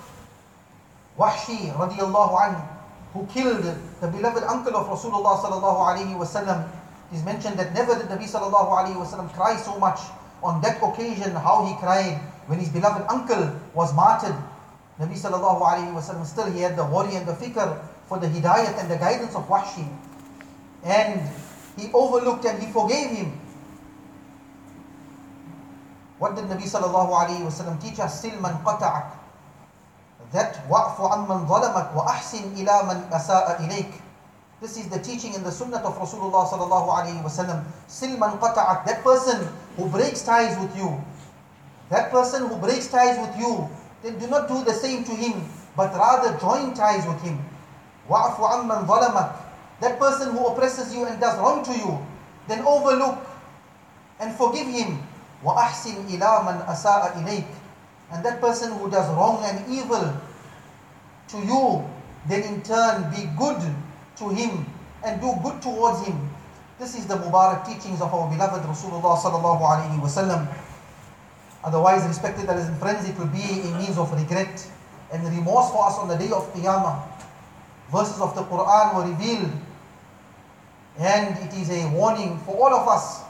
Wahshi 1.17 1.73
radiallahu 1.77 2.35
anhu 2.35 2.74
who 3.15 3.25
killed 3.31 3.63
the 3.63 4.09
beloved 4.11 4.43
uncle 4.43 4.75
of 4.77 4.87
Rasulullah 4.91 5.39
sallallahu 5.41 6.19
wasallam, 6.19 6.67
it 6.69 7.15
is 7.15 7.25
mentioned 7.25 7.55
that 7.57 7.71
never 7.73 7.95
did 7.95 8.09
Nabi 8.11 8.27
sallallahu 8.27 8.75
alaihi 8.75 8.99
wasallam 8.99 9.31
cry 9.33 9.55
so 9.55 9.79
much 9.79 10.01
on 10.43 10.59
that 10.67 10.83
occasion 10.83 11.31
how 11.39 11.63
he 11.65 11.77
cried 11.79 12.19
when 12.51 12.59
his 12.59 12.69
beloved 12.75 13.07
uncle 13.09 13.55
was 13.73 13.95
martyred. 13.95 14.35
Nabi 14.99 15.15
sallallahu 15.15 15.63
alaihi 15.63 15.95
wasallam 15.95 16.27
still 16.27 16.51
he 16.51 16.61
had 16.67 16.75
the 16.77 16.83
worry 16.85 17.15
and 17.15 17.23
the 17.27 17.35
fikr 17.39 17.79
for 18.11 18.19
the 18.19 18.27
hidayat 18.27 18.75
and 18.83 18.91
the 18.91 18.97
guidance 18.99 19.35
of 19.39 19.47
Wahshi. 19.47 19.87
And 20.83 21.23
he 21.79 21.93
overlooked 21.95 22.45
and 22.51 22.59
he 22.61 22.67
forgave 22.75 23.11
him. 23.15 23.39
What 26.19 26.35
did 26.35 26.47
Nabi 26.51 26.67
sallallahu 26.67 27.13
alaihi 27.15 27.47
wasallam 27.47 27.79
teach 27.81 28.01
us? 28.03 28.21
Sil 28.27 28.41
man 28.43 28.55
qata'ak 28.67 29.13
that 30.33 30.65
wa'fu 30.69 31.05
amman 31.05 31.45
zalamak 31.49 31.93
wa 31.95 32.07
ahsin 32.09 32.57
ila 32.57 32.87
man 32.87 32.99
asa'a 33.13 33.59
ilayk. 33.67 33.91
This 34.61 34.79
is 34.79 34.89
the 34.89 34.99
teaching 34.99 35.35
in 35.35 35.45
the 35.45 35.53
sunnah 35.53 35.85
of 35.85 35.93
Rasulullah 35.99 36.49
sallallahu 36.49 36.87
alayhi 36.89 37.21
wa 37.21 37.29
sallam. 37.29 37.65
Sil 37.91 38.17
man 38.17 38.39
qata'ak, 38.41 38.87
that 38.87 39.05
person 39.05 39.45
who 39.77 39.87
breaks 39.93 40.23
ties 40.23 40.57
with 40.57 40.73
you. 40.77 40.89
That 41.91 42.09
person 42.11 42.49
who 42.49 42.57
breaks 42.57 42.89
ties 42.89 43.19
with 43.21 43.37
you, 43.37 43.69
then 44.03 44.17
do 44.19 44.25
not 44.31 44.49
do 44.49 44.65
the 44.65 44.73
same 44.73 45.05
to 45.05 45.13
him, 45.13 45.45
but 45.77 45.93
rather 45.93 46.33
join 46.41 46.73
ties 46.73 47.05
with 47.07 47.21
him. 47.21 47.43
Wa'fu 48.09 48.41
amman 48.41 48.87
zalamak, 48.89 49.37
that 49.81 49.99
person 50.01 50.33
who 50.33 50.47
oppresses 50.49 50.95
you 50.95 51.05
and 51.05 51.21
does 51.21 51.37
wrong 51.39 51.61
to 51.67 51.75
you, 51.77 52.01
then 52.49 52.65
overlook 52.65 53.19
and 54.21 54.33
forgive 54.35 54.67
him. 54.73 55.01
Wa 55.45 55.61
ahsin 55.69 56.09
ila 56.09 56.41
man 56.49 56.59
asa'a 56.65 57.13
ilayk 57.21 57.45
and 58.15 58.25
that 58.25 58.41
person 58.41 58.71
who 58.79 58.89
does 58.91 59.09
wrong 59.11 59.43
and 59.45 59.59
evil 59.69 59.99
to 61.31 61.39
you, 61.39 61.83
then 62.29 62.43
in 62.45 62.63
turn 62.63 63.11
be 63.11 63.27
good 63.37 63.59
to 64.17 64.29
him 64.29 64.65
and 65.05 65.21
do 65.21 65.35
good 65.43 65.61
towards 65.61 66.07
him. 66.07 66.31
This 66.79 66.97
is 66.97 67.07
the 67.09 67.15
Mubarak 67.17 67.67
teachings 67.67 68.01
of 68.01 68.15
our 68.15 68.31
beloved 68.31 68.63
Rasulullah 68.71 69.19
sallallahu 69.19 69.59
alaihi 69.67 69.99
wasallam. 70.01 70.47
Otherwise, 71.67 72.07
respected 72.07 72.45
brothers 72.47 72.67
and 72.71 72.79
friends, 72.79 73.03
it 73.09 73.19
will 73.19 73.33
be 73.35 73.63
a 73.67 73.75
means 73.83 73.99
of 73.99 74.07
regret 74.15 74.63
and 75.13 75.19
remorse 75.37 75.71
for 75.75 75.83
us 75.85 75.99
on 75.99 76.07
the 76.07 76.15
day 76.17 76.31
of 76.31 76.47
Qiyamah. 76.55 77.03
Verses 77.91 78.21
of 78.23 78.37
the 78.39 78.45
Quran 78.47 78.95
were 78.95 79.11
revealed, 79.11 79.51
and 81.03 81.35
it 81.43 81.51
is 81.59 81.67
a 81.69 81.91
warning 81.91 82.39
for 82.47 82.55
all 82.63 82.73
of 82.79 82.87
us 82.87 83.23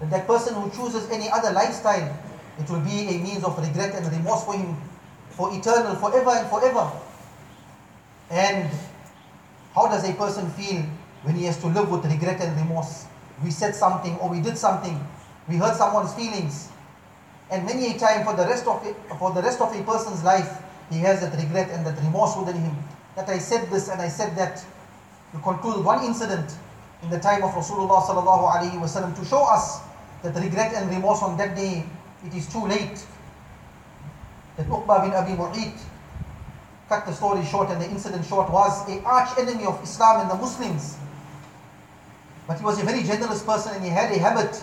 that 0.00 0.08
that 0.08 0.24
person 0.26 0.54
who 0.56 0.70
chooses 0.72 1.04
any 1.12 1.28
other 1.28 1.52
lifestyle 1.52 2.16
it 2.58 2.68
will 2.68 2.80
be 2.80 3.08
a 3.08 3.18
means 3.18 3.44
of 3.44 3.56
regret 3.58 3.94
and 3.94 4.06
remorse 4.12 4.44
for 4.44 4.54
him 4.54 4.76
for 5.30 5.48
eternal, 5.54 5.96
forever 5.96 6.30
and 6.30 6.50
forever. 6.50 6.92
And 8.28 8.70
how 9.74 9.86
does 9.88 10.08
a 10.08 10.12
person 10.12 10.50
feel 10.50 10.82
when 11.22 11.34
he 11.34 11.44
has 11.46 11.56
to 11.58 11.68
live 11.68 11.90
with 11.90 12.04
regret 12.04 12.40
and 12.40 12.54
remorse? 12.58 13.06
We 13.42 13.50
said 13.50 13.74
something 13.74 14.16
or 14.18 14.28
we 14.28 14.40
did 14.40 14.58
something, 14.58 15.00
we 15.48 15.56
hurt 15.56 15.76
someone's 15.76 16.12
feelings. 16.14 16.68
And 17.50 17.64
many 17.64 17.94
a 17.94 17.98
time 17.98 18.24
for 18.24 18.34
the 18.34 18.44
rest 18.46 18.66
of 18.66 18.86
it, 18.86 18.96
for 19.18 19.30
the 19.32 19.42
rest 19.42 19.60
of 19.60 19.74
a 19.74 19.82
person's 19.84 20.22
life, 20.22 20.62
he 20.90 20.98
has 21.00 21.20
that 21.22 21.34
regret 21.42 21.70
and 21.70 21.86
that 21.86 21.96
remorse 22.04 22.36
within 22.36 22.56
him. 22.62 22.76
That 23.16 23.28
I 23.30 23.38
said 23.38 23.70
this 23.70 23.88
and 23.88 24.00
I 24.00 24.08
said 24.08 24.36
that. 24.36 24.62
To 25.32 25.38
conclude 25.38 25.82
one 25.82 26.04
incident 26.04 26.54
in 27.02 27.08
the 27.08 27.18
time 27.18 27.42
of 27.42 27.52
Rasulullah 27.52 28.02
to 29.16 29.24
show 29.24 29.42
us 29.44 29.80
that 30.22 30.34
regret 30.34 30.74
and 30.74 30.90
remorse 30.90 31.22
on 31.22 31.38
that 31.38 31.56
day 31.56 31.86
it 32.26 32.34
is 32.34 32.52
too 32.52 32.64
late. 32.66 33.04
That 34.56 34.66
Uqba 34.68 35.02
bin 35.02 35.12
Abi 35.12 35.32
Mu'it, 35.32 35.74
cut 36.88 37.06
the 37.06 37.12
story 37.12 37.44
short 37.44 37.70
and 37.70 37.80
the 37.80 37.88
incident 37.90 38.24
short, 38.26 38.50
was 38.50 38.88
a 38.88 39.00
arch 39.02 39.30
enemy 39.38 39.64
of 39.64 39.82
Islam 39.82 40.20
and 40.22 40.30
the 40.30 40.34
Muslims. 40.34 40.96
But 42.46 42.58
he 42.58 42.64
was 42.64 42.80
a 42.80 42.84
very 42.84 43.02
generous 43.02 43.42
person 43.42 43.74
and 43.74 43.84
he 43.84 43.90
had 43.90 44.12
a 44.12 44.18
habit 44.18 44.62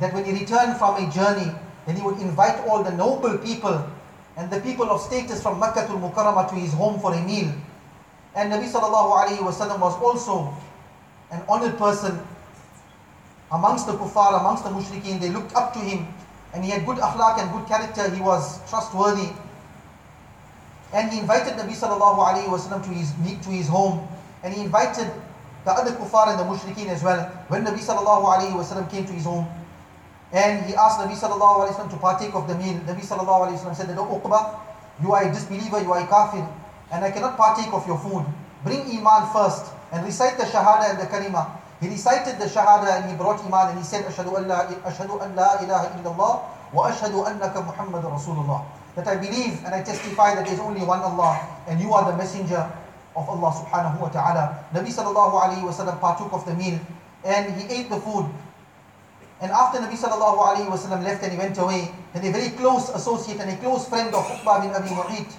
that 0.00 0.14
when 0.14 0.24
he 0.24 0.32
returned 0.32 0.76
from 0.76 1.02
a 1.02 1.10
journey, 1.10 1.52
then 1.86 1.96
he 1.96 2.02
would 2.02 2.18
invite 2.18 2.58
all 2.66 2.82
the 2.82 2.92
noble 2.92 3.36
people 3.38 3.84
and 4.36 4.50
the 4.50 4.60
people 4.60 4.88
of 4.90 5.00
status 5.00 5.42
from 5.42 5.58
Makkah 5.58 5.86
to 5.86 5.92
Mukarramah 5.94 6.48
to 6.50 6.54
his 6.54 6.72
home 6.72 7.00
for 7.00 7.12
a 7.12 7.20
meal. 7.24 7.52
And 8.36 8.52
Nabi 8.52 8.70
sallallahu 8.70 9.24
alayhi 9.26 9.42
wasallam 9.42 9.80
was 9.80 9.96
also 10.00 10.54
an 11.32 11.42
honored 11.48 11.76
person 11.76 12.18
amongst 13.50 13.86
the 13.86 13.92
kuffar, 13.94 14.38
amongst 14.38 14.62
the 14.62 14.70
mushrikeen. 14.70 15.20
They 15.20 15.30
looked 15.30 15.56
up 15.56 15.72
to 15.72 15.80
him 15.80 16.06
and 16.52 16.64
he 16.64 16.70
had 16.70 16.86
good 16.86 16.96
akhlaq 16.96 17.40
and 17.40 17.52
good 17.52 17.68
character, 17.68 18.08
he 18.14 18.20
was 18.20 18.58
trustworthy. 18.68 19.28
And 20.92 21.12
he 21.12 21.18
invited 21.20 21.58
Nabi 21.60 21.76
sallallahu 21.76 22.16
alayhi 22.24 22.48
wasallam 22.48 22.80
to 22.84 22.90
his, 22.90 23.12
to 23.44 23.50
his 23.52 23.68
home. 23.68 24.08
And 24.42 24.54
he 24.54 24.62
invited 24.64 25.10
the 25.64 25.72
other 25.72 25.92
kuffar 25.92 26.28
and 26.32 26.38
the 26.40 26.48
mushrikeen 26.48 26.88
as 26.88 27.02
well. 27.04 27.24
When 27.52 27.64
Nabi 27.66 27.84
sallallahu 27.84 28.24
alayhi 28.24 28.56
wasallam 28.56 28.88
came 28.90 29.04
to 29.04 29.12
his 29.12 29.24
home, 29.28 29.44
and 30.32 30.64
he 30.64 30.72
asked 30.74 30.98
Nabi 31.04 31.12
sallallahu 31.16 31.68
alayhi 31.68 31.74
wasallam 31.76 31.90
to 31.92 31.96
partake 32.00 32.32
of 32.34 32.48
the 32.48 32.54
meal, 32.56 32.80
Nabi 32.88 33.00
sallallahu 33.04 33.48
alayhi 33.52 33.58
wasallam 33.60 33.76
said, 33.76 33.92
No, 33.94 34.06
Uqba, 34.08 34.56
you 35.04 35.12
are 35.12 35.28
a 35.28 35.32
disbeliever, 35.32 35.82
you 35.84 35.92
are 35.92 36.00
a 36.00 36.06
kafir, 36.08 36.46
and 36.96 37.04
I 37.04 37.10
cannot 37.12 37.36
partake 37.36 37.68
of 37.76 37.84
your 37.86 37.98
food. 38.00 38.24
Bring 38.64 38.80
iman 38.88 39.28
first 39.36 39.66
and 39.92 40.00
recite 40.04 40.38
the 40.40 40.44
shahada 40.48 40.90
and 40.90 41.00
the 41.00 41.06
kalima. 41.12 41.57
He 41.80 41.88
recited 41.88 42.38
the 42.40 42.46
Shahada 42.46 42.90
and 43.02 43.10
he 43.10 43.16
brought 43.16 43.38
Iman 43.44 43.70
and 43.70 43.78
he 43.78 43.84
said, 43.84 44.04
Ashadu 44.04 44.36
an 44.36 44.50
Allah, 44.50 44.66
ashadu 44.84 45.22
an 45.22 45.36
la 45.36 45.58
ilaha 45.62 45.94
illallah 46.02 46.72
wa 46.74 46.90
ashadu 46.90 47.22
annaka 47.24 47.64
Muhammad 47.64 48.02
Rasulullah. 48.02 48.64
That 48.96 49.06
I 49.06 49.14
believe 49.14 49.62
and 49.64 49.72
I 49.72 49.82
testify 49.84 50.34
that 50.34 50.44
there 50.44 50.54
is 50.54 50.60
only 50.60 50.80
one 50.84 50.98
Allah 50.98 51.38
and 51.68 51.80
you 51.80 51.92
are 51.92 52.10
the 52.10 52.18
messenger 52.18 52.66
of 53.14 53.28
Allah 53.28 53.52
subhanahu 53.62 54.00
wa 54.00 54.08
ta'ala. 54.08 54.64
Nabi 54.74 54.90
sallallahu 54.90 55.38
alayhi 55.40 55.62
wa 55.62 55.70
sallam 55.72 56.00
partook 56.00 56.32
of 56.32 56.44
the 56.46 56.54
meal 56.54 56.80
and 57.24 57.60
he 57.60 57.68
ate 57.72 57.88
the 57.90 58.00
food. 58.00 58.26
And 59.40 59.52
after 59.52 59.78
Nabi 59.78 59.94
sallallahu 59.94 60.38
alayhi 60.58 60.68
wa 60.68 60.74
sallam 60.76 61.04
left 61.04 61.22
and 61.22 61.30
he 61.30 61.38
went 61.38 61.56
away, 61.58 61.92
then 62.12 62.26
a 62.26 62.32
very 62.32 62.50
close 62.58 62.88
associate 62.90 63.38
and 63.40 63.50
a 63.50 63.56
close 63.58 63.88
friend 63.88 64.12
of 64.16 64.26
Uqba 64.26 64.62
bin 64.62 64.70
Abi 64.74 64.88
Mu'it 64.90 65.32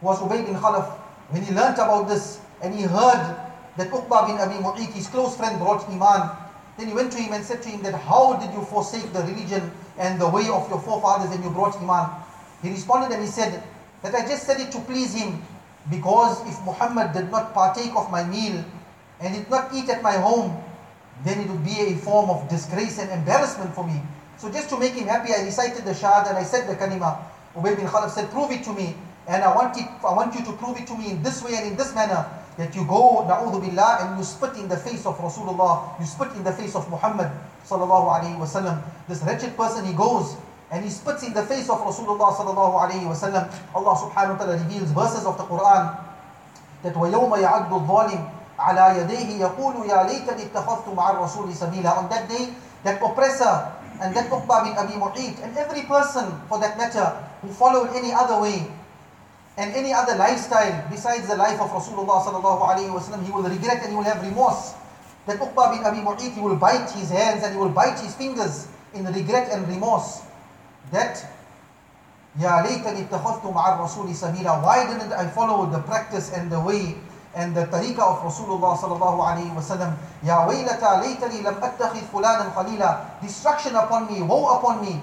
was 0.00 0.20
Ubay 0.20 0.40
bin 0.46 0.54
Khalaf. 0.56 0.88
When 1.28 1.42
he 1.42 1.52
learnt 1.54 1.76
about 1.76 2.08
this 2.08 2.40
and 2.62 2.74
he 2.74 2.82
heard 2.84 3.36
that 3.76 3.90
Uqba 3.90 4.26
bin 4.26 4.38
Abi 4.38 4.54
Mu'it, 4.54 4.90
his 4.92 5.06
close 5.06 5.36
friend, 5.36 5.58
brought 5.58 5.88
Iman. 5.88 6.30
Then 6.78 6.88
he 6.88 6.94
went 6.94 7.12
to 7.12 7.18
him 7.18 7.32
and 7.32 7.44
said 7.44 7.62
to 7.62 7.68
him 7.68 7.82
that 7.82 7.94
how 7.94 8.34
did 8.36 8.52
you 8.52 8.62
forsake 8.62 9.12
the 9.12 9.20
religion 9.22 9.70
and 9.98 10.20
the 10.20 10.28
way 10.28 10.48
of 10.48 10.68
your 10.68 10.80
forefathers 10.80 11.34
and 11.34 11.44
you 11.44 11.50
brought 11.50 11.76
Iman? 11.76 12.08
He 12.62 12.70
responded 12.70 13.12
and 13.14 13.22
he 13.22 13.28
said 13.28 13.62
that 14.02 14.14
I 14.14 14.22
just 14.26 14.44
said 14.46 14.60
it 14.60 14.70
to 14.72 14.80
please 14.80 15.14
him 15.14 15.42
because 15.90 16.40
if 16.48 16.60
Muhammad 16.64 17.12
did 17.12 17.30
not 17.30 17.54
partake 17.54 17.92
of 17.94 18.10
my 18.10 18.24
meal 18.24 18.64
and 19.20 19.34
did 19.34 19.48
not 19.50 19.74
eat 19.74 19.88
at 19.88 20.02
my 20.02 20.14
home, 20.14 20.56
then 21.24 21.40
it 21.40 21.48
would 21.48 21.64
be 21.64 21.80
a 21.80 21.96
form 21.96 22.28
of 22.28 22.48
disgrace 22.48 22.98
and 22.98 23.10
embarrassment 23.10 23.74
for 23.74 23.86
me. 23.86 24.00
So 24.36 24.50
just 24.50 24.68
to 24.70 24.78
make 24.78 24.92
him 24.92 25.08
happy, 25.08 25.32
I 25.32 25.44
recited 25.44 25.84
the 25.84 25.92
shahada 25.92 26.28
and 26.28 26.36
I 26.38 26.42
said 26.42 26.68
the 26.68 26.76
kalima. 26.76 27.16
Ubay 27.54 27.74
bin 27.76 27.86
Khalaf 27.86 28.10
said, 28.10 28.30
prove 28.30 28.50
it 28.50 28.62
to 28.64 28.72
me. 28.74 28.94
And 29.26 29.42
I 29.42 29.54
want, 29.54 29.78
it, 29.78 29.86
I 30.06 30.12
want 30.14 30.34
you 30.34 30.44
to 30.44 30.52
prove 30.52 30.76
it 30.78 30.86
to 30.88 30.94
me 30.96 31.10
in 31.12 31.22
this 31.22 31.42
way 31.42 31.54
and 31.54 31.68
in 31.68 31.76
this 31.76 31.94
manner 31.94 32.26
that 32.56 32.72
you 32.74 32.84
go, 32.88 33.20
na'udhu 33.28 33.60
billah, 33.60 33.98
and 34.00 34.08
you 34.18 34.24
spit 34.24 34.54
in 34.56 34.64
the 34.68 34.76
face 34.80 35.04
of 35.04 35.16
Rasulullah, 35.20 35.92
you 36.00 36.06
spit 36.08 36.32
in 36.32 36.42
the 36.42 36.52
face 36.52 36.72
of 36.74 36.88
Muhammad 36.90 37.28
sallallahu 37.68 38.08
alayhi 38.20 38.36
wasallam. 38.40 38.80
This 39.08 39.20
wretched 39.22 39.52
person, 39.56 39.84
he 39.84 39.92
goes 39.92 40.36
and 40.70 40.82
he 40.82 40.90
spits 40.90 41.22
in 41.22 41.30
the 41.36 41.42
face 41.44 41.68
of 41.68 41.78
Rasulullah 41.84 42.32
sallallahu 42.32 42.80
alayhi 42.80 43.04
wasallam. 43.06 43.44
Allah 43.76 43.94
subhanahu 44.00 44.38
wa 44.38 44.38
ta'ala 44.40 44.56
reveals 44.64 44.90
verses 44.96 45.22
of 45.28 45.36
the 45.36 45.44
Quran 45.46 46.00
that 46.82 46.94
وَيَوْمَ 46.96 47.32
يَعَدُّ 47.38 47.70
الظَّالِمْ 47.70 48.22
عَلَى 48.56 48.84
يَدَيْهِ 49.04 49.30
يَقُولُ 49.44 49.74
يَا 49.86 50.08
لَيْتَنِي 50.08 50.42
اتَّخَذْتُ 50.50 50.86
مَعَ 50.96 51.06
الرَّسُولِ 51.16 51.52
سَبِيلًا 51.52 51.92
On 52.02 52.06
that 52.08 52.26
day, 52.28 52.54
that 52.84 52.98
oppressor 53.04 53.68
and 54.00 54.16
that 54.16 54.26
Uqba 54.30 54.56
bin 54.64 54.74
Abi 54.78 54.94
Mu'it 54.96 55.38
and 55.44 55.52
every 55.56 55.82
person 55.84 56.24
for 56.48 56.58
that 56.58 56.74
matter 56.80 57.04
who 57.44 57.48
followed 57.52 57.90
any 57.94 58.10
other 58.12 58.40
way 58.40 58.66
and 59.56 59.72
any 59.74 59.92
other 59.92 60.14
lifestyle 60.16 60.84
besides 60.92 61.28
the 61.28 61.36
life 61.36 61.56
of 61.60 61.70
Rasulullah 61.72 62.20
sallallahu 62.24 62.60
alaihi 62.68 62.92
wasallam, 62.92 63.24
he 63.24 63.32
will 63.32 63.42
regret 63.48 63.80
and 63.82 63.90
he 63.90 63.96
will 63.96 64.04
have 64.04 64.20
remorse. 64.22 64.74
That 65.26 65.40
Uqba 65.40 65.72
bin 65.74 65.82
Abi 65.84 65.98
Mu'it, 66.04 66.34
he 66.36 66.40
will 66.40 66.56
bite 66.56 66.90
his 66.92 67.10
hands 67.10 67.42
and 67.42 67.54
he 67.54 67.58
will 67.58 67.72
bite 67.72 67.98
his 67.98 68.14
fingers 68.14 68.68
in 68.94 69.06
regret 69.08 69.50
and 69.50 69.66
remorse. 69.68 70.22
That, 70.92 71.18
Ya 72.38 72.60
laytani 72.62 73.08
ittakhaftu 73.08 73.48
ar 73.56 73.80
Rasuli 73.80 74.12
sabila. 74.12 74.60
Why 74.62 74.84
didn't 74.92 75.08
I 75.10 75.24
follow 75.28 75.64
the 75.72 75.80
practice 75.88 76.30
and 76.36 76.52
the 76.52 76.60
way 76.60 76.94
and 77.34 77.56
the 77.56 77.64
tariqah 77.72 77.96
of 77.98 78.28
Rasulullah 78.28 78.76
sallallahu 78.76 79.24
alayhi 79.40 79.48
wasallam? 79.56 79.96
Ya 80.22 80.44
waylata 80.46 81.00
laytani 81.00 81.40
lam 81.42 81.54
attakhid 81.64 82.04
fulanan 82.12 82.52
khalila. 82.52 83.16
Destruction 83.24 83.74
upon 83.74 84.12
me, 84.12 84.20
woe 84.20 84.52
upon 84.58 84.84
me 84.84 85.00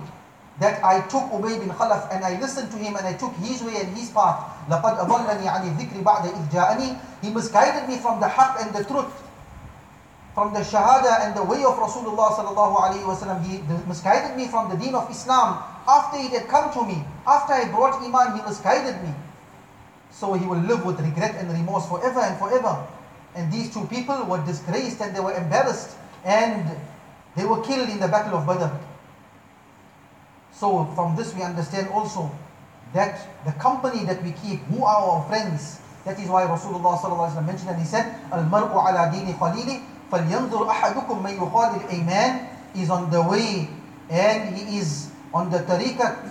that 0.61 0.83
I 0.85 1.01
took 1.09 1.33
Ubay 1.33 1.57
bin 1.59 1.69
Khalaf 1.73 2.13
and 2.13 2.21
I 2.23 2.37
listened 2.39 2.69
to 2.71 2.77
him 2.77 2.93
and 2.95 3.07
I 3.07 3.13
took 3.17 3.33
his 3.41 3.63
way 3.63 3.75
and 3.81 3.89
his 3.97 4.11
path. 4.11 4.37
لَقَدْ 4.69 5.09
أَضَلَّنِي 5.09 5.43
عَنِ 5.49 5.63
الذِّكْرِ 5.73 6.03
بَعْدَ 6.03 6.29
إِذْ 6.29 6.51
جَاءَنِي 6.53 6.89
He 7.23 7.29
misguided 7.31 7.89
me 7.89 7.97
from 7.97 8.19
the 8.19 8.27
haqq 8.27 8.61
and 8.61 8.75
the 8.75 8.83
truth. 8.85 9.09
From 10.35 10.53
the 10.53 10.61
shahada 10.61 11.25
and 11.25 11.35
the 11.35 11.43
way 11.43 11.63
of 11.63 11.73
Rasulullah 11.77 12.33
sallallahu 12.37 12.75
alayhi 12.77 13.03
wasallam. 13.05 13.41
He 13.43 13.61
misguided 13.89 14.37
me 14.37 14.47
from 14.47 14.69
the 14.69 14.77
deen 14.77 14.93
of 14.95 15.09
Islam. 15.09 15.57
After 15.87 16.17
he 16.21 16.27
had 16.29 16.47
come 16.47 16.71
to 16.73 16.83
me, 16.85 17.03
after 17.27 17.53
I 17.53 17.65
brought 17.69 18.01
Iman, 18.01 18.37
he 18.37 18.43
misguided 18.45 19.01
me. 19.03 19.13
So 20.11 20.33
he 20.33 20.45
will 20.45 20.61
live 20.61 20.85
with 20.85 20.99
regret 21.01 21.35
and 21.35 21.49
remorse 21.51 21.87
forever 21.89 22.19
and 22.21 22.37
forever. 22.37 22.85
And 23.35 23.51
these 23.51 23.73
two 23.73 23.85
people 23.89 24.21
were 24.25 24.41
disgraced 24.45 25.01
and 25.01 25.15
they 25.15 25.19
were 25.19 25.33
embarrassed 25.33 25.97
and 26.23 26.69
they 27.35 27.45
were 27.45 27.61
killed 27.61 27.89
in 27.89 27.99
the 27.99 28.07
battle 28.07 28.37
of 28.37 28.45
Badr. 28.45 28.69
So 30.53 30.85
from 30.93 31.17
this 31.17 31.33
we 31.33 31.41
understand 31.41 31.89
also 31.89 32.29
that 32.93 33.17
the 33.45 33.51
company 33.57 34.05
that 34.05 34.21
we 34.23 34.33
keep, 34.37 34.61
who 34.69 34.85
are 34.85 35.01
our 35.01 35.25
friends, 35.27 35.81
that 36.05 36.19
is 36.21 36.29
why 36.29 36.45
Rasulullah 36.45 36.97
ﷺ 37.01 37.41
mentioned 37.45 37.69
and 37.73 37.81
he 37.81 37.85
said, 37.89 38.05
Al-mar'u 38.31 38.77
ala 38.77 39.09
dini 39.09 39.33
khalili, 39.35 39.81
فَلْيَنْظُرْ 40.13 40.61
أَحَدُكُمْ 40.69 41.17
مَنْ 41.25 41.33
يُخَالِ 41.41 41.89
الْإِيمَانِ 41.89 42.31
is 42.77 42.89
on 42.91 43.09
the 43.09 43.17
way 43.21 43.65
and 44.09 44.53
he 44.55 44.77
is 44.77 45.09
on 45.33 45.49
the 45.49 45.57
tariqat 45.65 46.29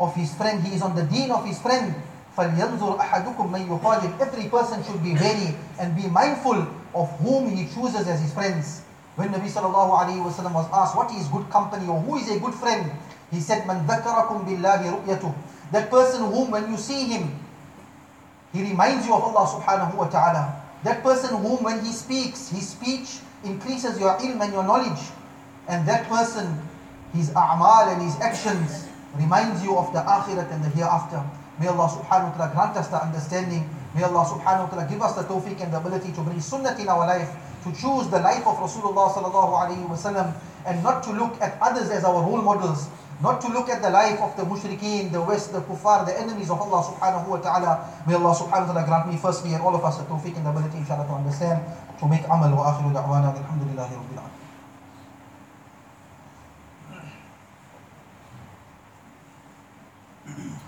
of 0.00 0.14
his 0.16 0.32
friend, 0.34 0.64
he 0.64 0.72
is 0.74 0.80
on 0.80 0.96
the 0.96 1.02
deen 1.04 1.30
of 1.30 1.44
his 1.44 1.60
friend. 1.60 1.92
فَلْيَنْظُرْ 2.34 2.96
أَحَدُكُمْ 2.96 3.46
مَنْ 3.50 3.68
يُخَالِلْ 3.68 4.20
Every 4.24 4.48
person 4.48 4.80
should 4.84 5.02
be 5.02 5.12
wary 5.12 5.52
and 5.78 5.92
be 5.94 6.08
mindful 6.08 6.56
of 6.96 7.10
whom 7.20 7.50
he 7.52 7.66
chooses 7.74 8.08
as 8.08 8.22
his 8.24 8.32
friends. 8.32 8.82
When 9.20 9.28
Nabi 9.34 9.50
sallallahu 9.52 9.98
alaihi 10.06 10.22
wasallam 10.22 10.54
was 10.54 10.70
asked, 10.72 10.96
what 10.96 11.10
is 11.12 11.26
good 11.28 11.50
company 11.50 11.90
or 11.90 12.00
who 12.00 12.16
is 12.16 12.30
a 12.30 12.38
good 12.38 12.54
friend? 12.54 12.88
He 13.30 13.40
said, 13.40 13.66
Man 13.66 13.86
ذكركم 13.86 14.46
billahi 14.46 14.90
رؤيته." 15.06 15.32
That 15.72 15.90
person 15.90 16.30
whom 16.32 16.50
when 16.50 16.70
you 16.70 16.76
see 16.76 17.08
him, 17.08 17.38
he 18.52 18.62
reminds 18.62 19.04
you 19.06 19.12
of 19.14 19.22
Allah 19.24 19.44
subhanahu 19.44 19.94
wa 19.96 20.08
ta'ala. 20.08 20.62
That 20.84 21.02
person 21.02 21.36
whom 21.36 21.62
when 21.62 21.84
he 21.84 21.92
speaks, 21.92 22.48
his 22.48 22.70
speech 22.70 23.20
increases 23.44 24.00
your 24.00 24.16
ilm 24.16 24.40
and 24.40 24.52
your 24.52 24.64
knowledge. 24.64 25.12
And 25.68 25.86
that 25.86 26.08
person, 26.08 26.56
his 27.12 27.28
a'mal 27.30 27.92
and 27.92 28.00
his 28.00 28.16
actions 28.24 28.88
reminds 29.20 29.60
you 29.62 29.76
of 29.76 29.92
the 29.92 30.00
akhirat 30.00 30.48
and 30.52 30.64
the 30.64 30.68
hereafter. 30.72 31.20
May 31.60 31.68
Allah 31.68 31.92
subhanahu 32.00 32.32
wa 32.32 32.34
ta'ala 32.48 32.52
grant 32.54 32.74
us 32.80 32.88
the 32.88 32.96
understanding. 32.96 33.68
May 33.94 34.04
Allah 34.08 34.24
subhanahu 34.24 34.72
wa 34.72 34.72
ta'ala 34.72 34.88
give 34.88 35.02
us 35.04 35.12
the 35.20 35.24
tawfiq 35.28 35.60
and 35.60 35.68
the 35.72 35.76
ability 35.76 36.12
to 36.16 36.20
bring 36.24 36.40
sunnah 36.40 36.72
in 36.80 36.88
our 36.88 37.04
life, 37.04 37.28
to 37.64 37.72
choose 37.76 38.08
the 38.08 38.20
life 38.24 38.46
of 38.48 38.56
Rasulullah 38.56 39.12
sallallahu 39.12 39.52
alayhi 39.68 39.84
wa 39.84 39.96
sallam, 40.00 40.32
and 40.64 40.80
not 40.82 41.02
to 41.04 41.12
look 41.12 41.36
at 41.44 41.58
others 41.60 41.90
as 41.92 42.04
our 42.08 42.22
role 42.24 42.40
models, 42.40 42.88
not 43.20 43.40
to 43.42 43.48
look 43.50 43.68
at 43.68 43.82
the 43.82 43.90
life 43.90 44.18
of 44.20 44.36
the 44.36 44.42
mushrikeen, 44.44 45.10
the 45.10 45.20
west, 45.20 45.52
the 45.52 45.60
kuffar, 45.60 46.06
the 46.06 46.14
enemies 46.18 46.50
of 46.50 46.60
Allah 46.62 46.84
subhanahu 46.86 47.26
wa 47.28 47.36
ta'ala. 47.42 47.72
May 48.06 48.14
Allah 48.14 48.34
subhanahu 48.34 48.68
wa 48.68 48.72
ta'ala 48.72 48.86
grant 48.86 49.10
me 49.12 49.18
firstly 49.18 49.52
and 49.54 49.62
all 49.62 49.74
of 49.74 49.84
us 49.84 49.98
the 49.98 50.04
tawfiq 50.04 50.36
and 50.36 50.46
the 50.46 50.50
ability 50.50 50.78
inshallah 50.78 51.06
to 51.06 51.12
understand, 51.12 51.60
to 51.98 52.06
make 52.06 52.22
amal 52.24 52.54
wa 52.54 52.70
akhiru 52.72 52.94
da'wana 52.94 53.34
alhamdulillahi 53.34 53.90
rabbil 53.90 54.22
alamin. 54.22 54.30
Mm-hmm. 60.28 60.66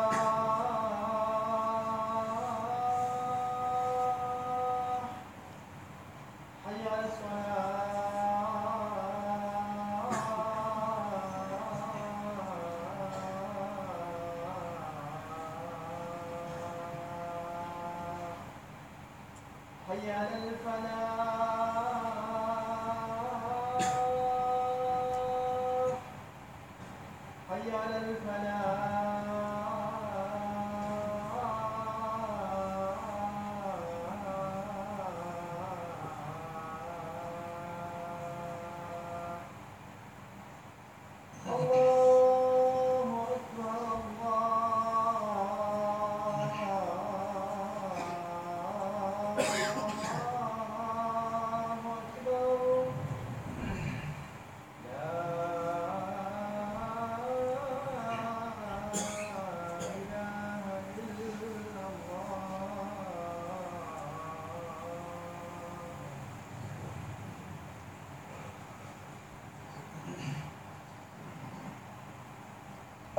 يا 20.09 20.29
الفلاح 20.37 21.14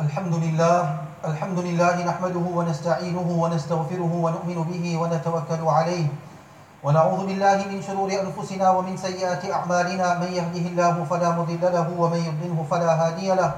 الحمد 0.05 0.35
لله 0.45 0.79
الحمد 1.25 1.57
لله 1.67 1.93
نحمده 2.09 2.45
ونستعينه 2.57 3.27
ونستغفره 3.43 4.13
ونؤمن 4.25 4.57
به 4.69 4.85
ونتوكل 5.01 5.61
عليه 5.77 6.05
ونعوذ 6.85 7.21
بالله 7.29 7.57
من 7.71 7.79
شرور 7.87 8.09
أنفسنا 8.25 8.67
ومن 8.77 8.93
سيئات 9.07 9.43
أعمالنا 9.57 10.07
من 10.21 10.29
يهده 10.39 10.65
الله 10.71 10.93
فلا 11.09 11.29
مضل 11.39 11.63
له 11.77 11.87
ومن 12.01 12.19
يضلله 12.29 12.59
فلا 12.71 12.91
هادي 13.01 13.27
له 13.41 13.49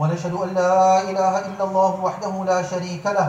ونشهد 0.00 0.34
أن 0.44 0.50
لا 0.60 0.76
إله 1.10 1.34
إلا 1.48 1.62
الله 1.64 1.92
وحده 2.06 2.34
لا 2.50 2.58
شريك 2.72 3.04
له 3.20 3.28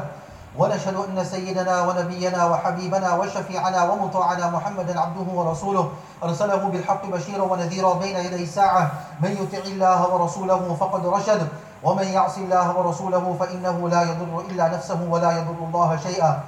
ونشهد 0.60 0.95
أن 1.08 1.17
سيدنا 1.34 1.75
ونبينا 1.88 2.41
وحبيبنا 2.51 3.10
وشفيعنا 3.19 3.82
ومطاعنا 3.89 4.45
محمدا 4.56 4.93
عبده 4.99 5.27
ورسوله 5.39 5.86
أرسله 6.27 6.62
بالحق 6.73 7.03
بشيرا 7.15 7.43
ونذيرا 7.51 7.91
بين 8.03 8.17
يدي 8.27 8.43
الساعة 8.43 8.84
من 9.23 9.32
يطع 9.39 9.63
الله 9.71 9.99
ورسوله 10.13 10.60
فقد 10.82 11.03
رشد 11.15 11.41
ومن 11.83 12.03
يعص 12.07 12.37
الله 12.37 12.77
ورسوله 12.77 13.35
فإنه 13.39 13.89
لا 13.89 14.01
يضر 14.03 14.41
إلا 14.49 14.67
نفسه 14.67 14.99
ولا 15.09 15.31
يضر 15.37 15.59
الله 15.69 15.97
شيئا 16.03 16.39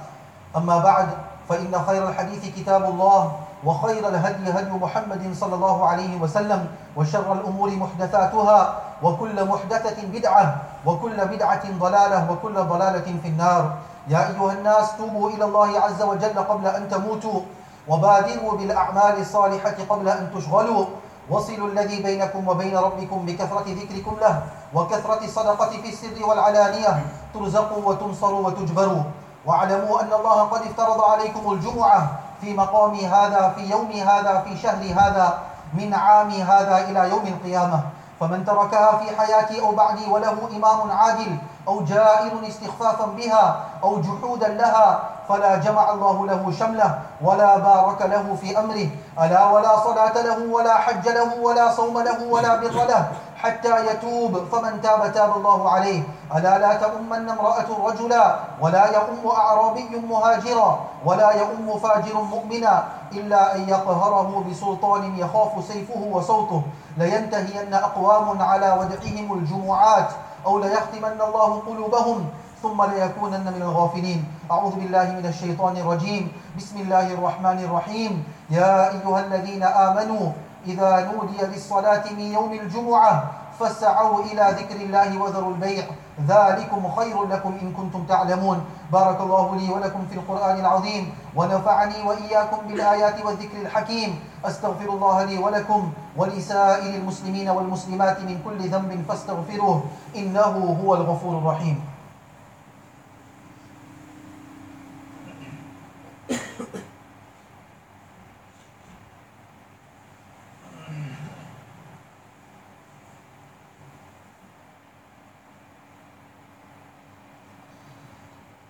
أما 0.56 0.78
بعد 0.78 1.08
فإن 1.48 1.74
خير 1.86 2.08
الحديث 2.08 2.54
كتاب 2.56 2.84
الله 2.84 3.32
وخير 3.64 4.08
الهدي 4.08 4.50
هدي 4.50 4.70
محمد 4.70 5.34
صلى 5.40 5.54
الله 5.54 5.88
عليه 5.88 6.20
وسلم 6.20 6.66
وشر 6.96 7.32
الأمور 7.32 7.70
محدثاتها 7.70 8.76
وكل 9.02 9.46
محدثة 9.48 10.06
بدعة 10.12 10.56
وكل 10.86 11.16
بدعة 11.26 11.62
ضلالة 11.78 12.30
وكل 12.32 12.54
ضلالة 12.54 13.08
في 13.22 13.28
النار 13.28 13.70
يا 14.08 14.28
أيها 14.28 14.52
الناس 14.52 14.96
توبوا 14.98 15.30
إلى 15.30 15.44
الله 15.44 15.80
عز 15.80 16.02
وجل 16.02 16.38
قبل 16.38 16.66
أن 16.66 16.88
تموتوا 16.88 17.40
وبادروا 17.88 18.56
بالأعمال 18.56 19.20
الصالحة 19.20 19.74
قبل 19.90 20.08
أن 20.08 20.30
تشغلوا 20.36 20.84
وصلوا 21.30 21.68
الذي 21.68 22.02
بينكم 22.02 22.48
وبين 22.48 22.76
ربكم 22.76 23.26
بكثرة 23.26 23.64
ذكركم 23.66 24.16
له 24.20 24.42
وكثرة 24.74 25.24
الصدقة 25.24 25.70
في 25.70 25.88
السر 25.88 26.26
والعلانية 26.28 27.06
ترزقوا 27.34 27.84
وتنصروا 27.88 28.46
وتجبروا 28.46 29.02
واعلموا 29.46 30.00
أن 30.00 30.12
الله 30.12 30.38
قد 30.42 30.60
افترض 30.62 31.00
عليكم 31.02 31.52
الجمعة 31.52 32.10
في 32.40 32.54
مقام 32.54 32.94
هذا 32.94 33.54
في 33.56 33.70
يوم 33.70 33.90
هذا 33.90 34.42
في 34.48 34.58
شهر 34.62 34.82
هذا 34.84 35.38
من 35.74 35.94
عام 35.94 36.30
هذا 36.30 36.86
إلى 36.90 37.08
يوم 37.10 37.26
القيامة 37.26 37.80
فمن 38.20 38.44
تركها 38.44 38.96
في 38.98 39.16
حياتي 39.16 39.60
أو 39.60 39.72
بعدي 39.72 40.06
وله 40.10 40.36
إمام 40.56 40.90
عادل 40.90 41.36
أو 41.68 41.80
جائر 41.84 42.48
استخفافا 42.48 43.06
بها 43.06 43.60
أو 43.84 44.00
جحودا 44.00 44.48
لها 44.48 45.00
فلا 45.28 45.56
جمع 45.56 45.90
الله 45.92 46.26
له 46.26 46.52
شمله 46.58 46.98
ولا 47.22 47.58
بارك 47.58 48.02
له 48.02 48.36
في 48.40 48.58
أمره 48.58 48.88
ألا 49.28 49.46
ولا 49.50 49.78
صلاة 49.84 50.14
له 50.22 50.38
ولا 50.52 50.74
حج 50.74 51.08
له 51.08 51.40
ولا 51.42 51.70
صوم 51.70 51.98
له 52.00 52.24
ولا 52.30 52.56
بر 52.56 52.68
له 52.74 53.08
حتى 53.36 53.86
يتوب 53.86 54.44
فمن 54.52 54.80
تاب 54.80 55.12
تاب 55.12 55.36
الله 55.36 55.70
عليه 55.70 56.02
ألا 56.36 56.58
لا 56.58 56.74
تؤمن 56.74 57.28
امرأة 57.28 57.66
رجلا 57.86 58.36
ولا 58.60 58.84
يؤم 58.86 59.30
أعرابي 59.30 59.88
مهاجرا 60.10 60.78
ولا 61.04 61.30
يؤم 61.30 61.78
فاجر 61.78 62.14
مؤمنا 62.14 62.84
إلا 63.12 63.54
أن 63.56 63.68
يقهره 63.68 64.44
بسلطان 64.50 65.16
يخاف 65.18 65.64
سيفه 65.68 66.00
وصوته 66.12 66.62
لينتهين 66.98 67.74
أقوام 67.74 68.42
على 68.42 68.66
ودعهم 68.80 69.32
الجمعات 69.32 70.08
أو 70.46 70.58
ليختمن 70.58 71.20
الله 71.20 71.60
قلوبهم 71.68 72.28
ثم 72.62 72.82
ليكونن 72.84 73.44
من 73.56 73.62
الغافلين 73.62 74.24
أعوذ 74.50 74.72
بالله 74.76 75.04
من 75.12 75.26
الشيطان 75.26 75.76
الرجيم 75.76 76.32
بسم 76.56 76.76
الله 76.80 77.06
الرحمن 77.16 77.58
الرحيم 77.64 78.12
يا 78.50 78.74
أيها 78.92 79.20
الذين 79.26 79.62
آمنوا 79.62 80.26
إذا 80.66 80.90
نودي 81.12 81.40
للصلاة 81.52 82.04
من 82.12 82.26
يوم 82.36 82.52
الجمعة 82.52 83.14
فاسعوا 83.60 84.18
إلى 84.20 84.44
ذكر 84.60 84.76
الله 84.76 85.20
وذروا 85.22 85.50
البيع 85.54 85.84
ذلكم 86.28 86.88
خير 86.96 87.24
لكم 87.26 87.52
إن 87.62 87.72
كنتم 87.72 88.04
تعلمون 88.08 88.64
بارك 88.92 89.20
الله 89.20 89.56
لي 89.56 89.70
ولكم 89.72 90.06
في 90.10 90.14
القرآن 90.16 90.60
العظيم 90.60 91.14
ونفعني 91.36 91.94
وإياكم 92.06 92.66
بالآيات 92.68 93.24
والذكر 93.26 93.58
الحكيم 93.62 94.20
أستغفر 94.44 94.88
الله 94.92 95.24
لي 95.24 95.38
ولكم 95.38 95.92
ولسائر 96.16 96.94
المسلمين 96.94 97.48
والمسلمات 97.48 98.20
من 98.20 98.36
كل 98.44 98.68
ذنب 98.68 99.04
فاستغفروه 99.08 99.82
إنه 100.16 100.76
هو 100.84 100.94
الغفور 100.94 101.38
الرحيم 101.38 101.84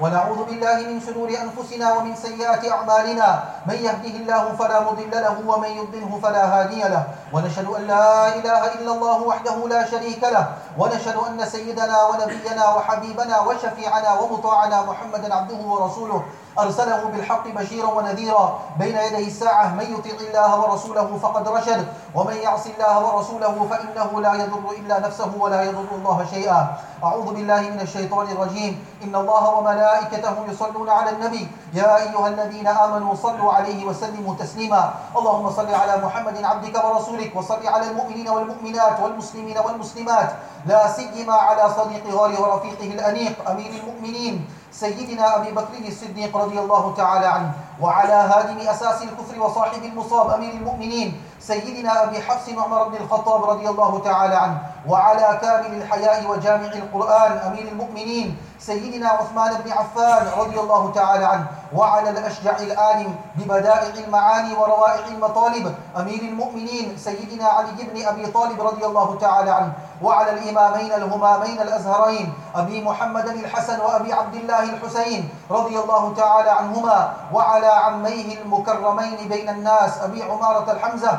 ونعوذ 0.00 0.40
بالله 0.48 0.76
من 0.92 1.00
شرور 1.00 1.28
أنفسنا 1.28 1.86
ومن 1.96 2.16
سيئات 2.16 2.64
أعمالنا 2.68 3.42
من 3.66 3.74
يهده 3.74 4.14
الله 4.20 4.44
فلا 4.58 4.80
مضل 4.80 5.10
له 5.10 5.36
ومن 5.46 5.68
يضله 5.68 6.20
فلا 6.22 6.44
هادي 6.60 6.80
له 6.82 7.04
ونشهد 7.32 7.66
أن 7.68 7.82
لا 7.86 8.28
إله 8.34 8.60
إلا 8.74 8.90
الله 8.92 9.18
وحده 9.22 9.68
لا 9.68 9.84
شريك 9.86 10.22
له 10.24 10.44
ونشهد 10.78 11.16
أن 11.28 11.44
سيدنا 11.46 11.96
ونبينا 12.08 12.64
وحبيبنا 12.74 13.40
وشفيعنا 13.40 14.10
ومطاعنا 14.20 14.82
محمدا 14.82 15.34
عبده 15.34 15.60
ورسوله 15.66 16.22
أرسله 16.58 17.00
بالحق 17.12 17.48
بشيرا 17.48 17.88
ونذيرا 17.88 18.44
بين 18.80 18.96
يدي 18.96 19.28
الساعة 19.28 19.66
من 19.74 19.86
يطيع 19.98 20.16
الله 20.28 20.60
ورسوله 20.60 21.18
فقد 21.22 21.48
رشد 21.48 21.86
ومن 22.14 22.36
يعص 22.36 22.64
الله 22.66 22.94
ورسوله 23.06 23.54
فإنه 23.70 24.20
لا 24.20 24.32
يضر 24.34 24.64
إلا 24.80 24.98
نفسه 25.00 25.30
ولا 25.40 25.62
يضر 25.62 25.88
الله 25.92 26.26
شيئا 26.30 26.74
أعوذ 27.04 27.24
بالله 27.34 27.60
من 27.60 27.80
الشيطان 27.80 28.26
الرجيم 28.28 28.72
إن 29.04 29.14
الله 29.16 29.44
وملائكته 29.48 29.85
وملائكته 29.86 30.34
يصلون 30.52 30.88
على 30.90 31.10
النبي 31.10 31.48
يا 31.74 31.96
أيها 31.96 32.28
الذين 32.28 32.66
آمنوا 32.66 33.14
صلوا 33.14 33.52
عليه 33.52 33.86
وسلموا 33.86 34.34
تسليما 34.38 34.94
اللهم 35.16 35.50
صل 35.50 35.74
على 35.74 36.04
محمد 36.04 36.44
عبدك 36.44 36.74
ورسولك 36.84 37.32
وصل 37.36 37.66
على 37.66 37.90
المؤمنين 37.90 38.28
والمؤمنات 38.28 39.00
والمسلمين 39.00 39.58
والمسلمات 39.58 40.30
لا 40.66 40.82
سيما 40.90 41.34
على 41.34 41.74
صديق 41.78 42.04
غار 42.12 42.32
ورفيقه 42.42 42.90
الأنيق 42.98 43.50
أمير 43.50 43.70
المؤمنين 43.80 44.44
سيدنا 44.72 45.36
أبي 45.36 45.50
بكر 45.50 45.86
الصديق 45.88 46.36
رضي 46.36 46.58
الله 46.58 46.94
تعالى 46.96 47.26
عنه 47.26 47.50
وعلى 47.80 48.12
هادم 48.30 48.58
أساس 48.58 49.02
الكفر 49.02 49.40
وصاحب 49.42 49.82
المصاب 49.84 50.30
أمير 50.30 50.50
المؤمنين 50.54 51.20
سيدنا 51.40 52.02
أبي 52.02 52.22
حفص 52.22 52.48
عمر 52.56 52.88
بن 52.88 52.96
الخطاب 52.96 53.44
رضي 53.44 53.68
الله 53.68 53.98
تعالى 54.04 54.34
عنه 54.34 54.58
وعلى 54.88 55.38
كامل 55.42 55.76
الحياء 55.82 56.30
وجامع 56.30 56.64
القرآن 56.72 57.32
أمير 57.32 57.68
المؤمنين 57.68 58.36
سيدنا 58.60 59.08
عثمان 59.08 59.54
بن 59.64 59.72
عفان 59.72 60.26
رضي 60.40 60.60
الله 60.60 60.92
تعالى 60.92 61.24
عنه 61.24 61.46
وعلى 61.76 62.10
الأشجع 62.10 62.56
الآلم 62.56 63.14
ببدائع 63.36 64.04
المعاني 64.06 64.54
وروائع 64.54 65.06
المطالب 65.08 65.74
أمير 65.98 66.20
المؤمنين 66.20 66.96
سيدنا 66.98 67.44
علي 67.46 67.72
بن 67.94 68.06
أبي 68.06 68.26
طالب 68.26 68.60
رضي 68.60 68.86
الله 68.86 69.18
تعالى 69.18 69.50
عنه 69.50 69.72
وعلى 70.02 70.30
الإمامين 70.30 70.92
الهمامين 70.92 71.62
الأزهرين 71.62 72.32
أبي 72.56 72.84
محمد 72.84 73.26
الحسن 73.28 73.80
وأبي 73.80 74.12
عبد 74.12 74.34
الله 74.34 74.62
الحسين 74.62 75.28
رضي 75.50 75.78
الله 75.78 76.14
تعالى 76.14 76.50
عنهما 76.50 77.12
وعلى 77.32 77.66
عميه 77.66 78.42
المكرمين 78.42 79.28
بين 79.28 79.48
الناس 79.48 79.98
أبي 80.02 80.22
عمارة 80.22 80.72
الحمزة 80.72 81.18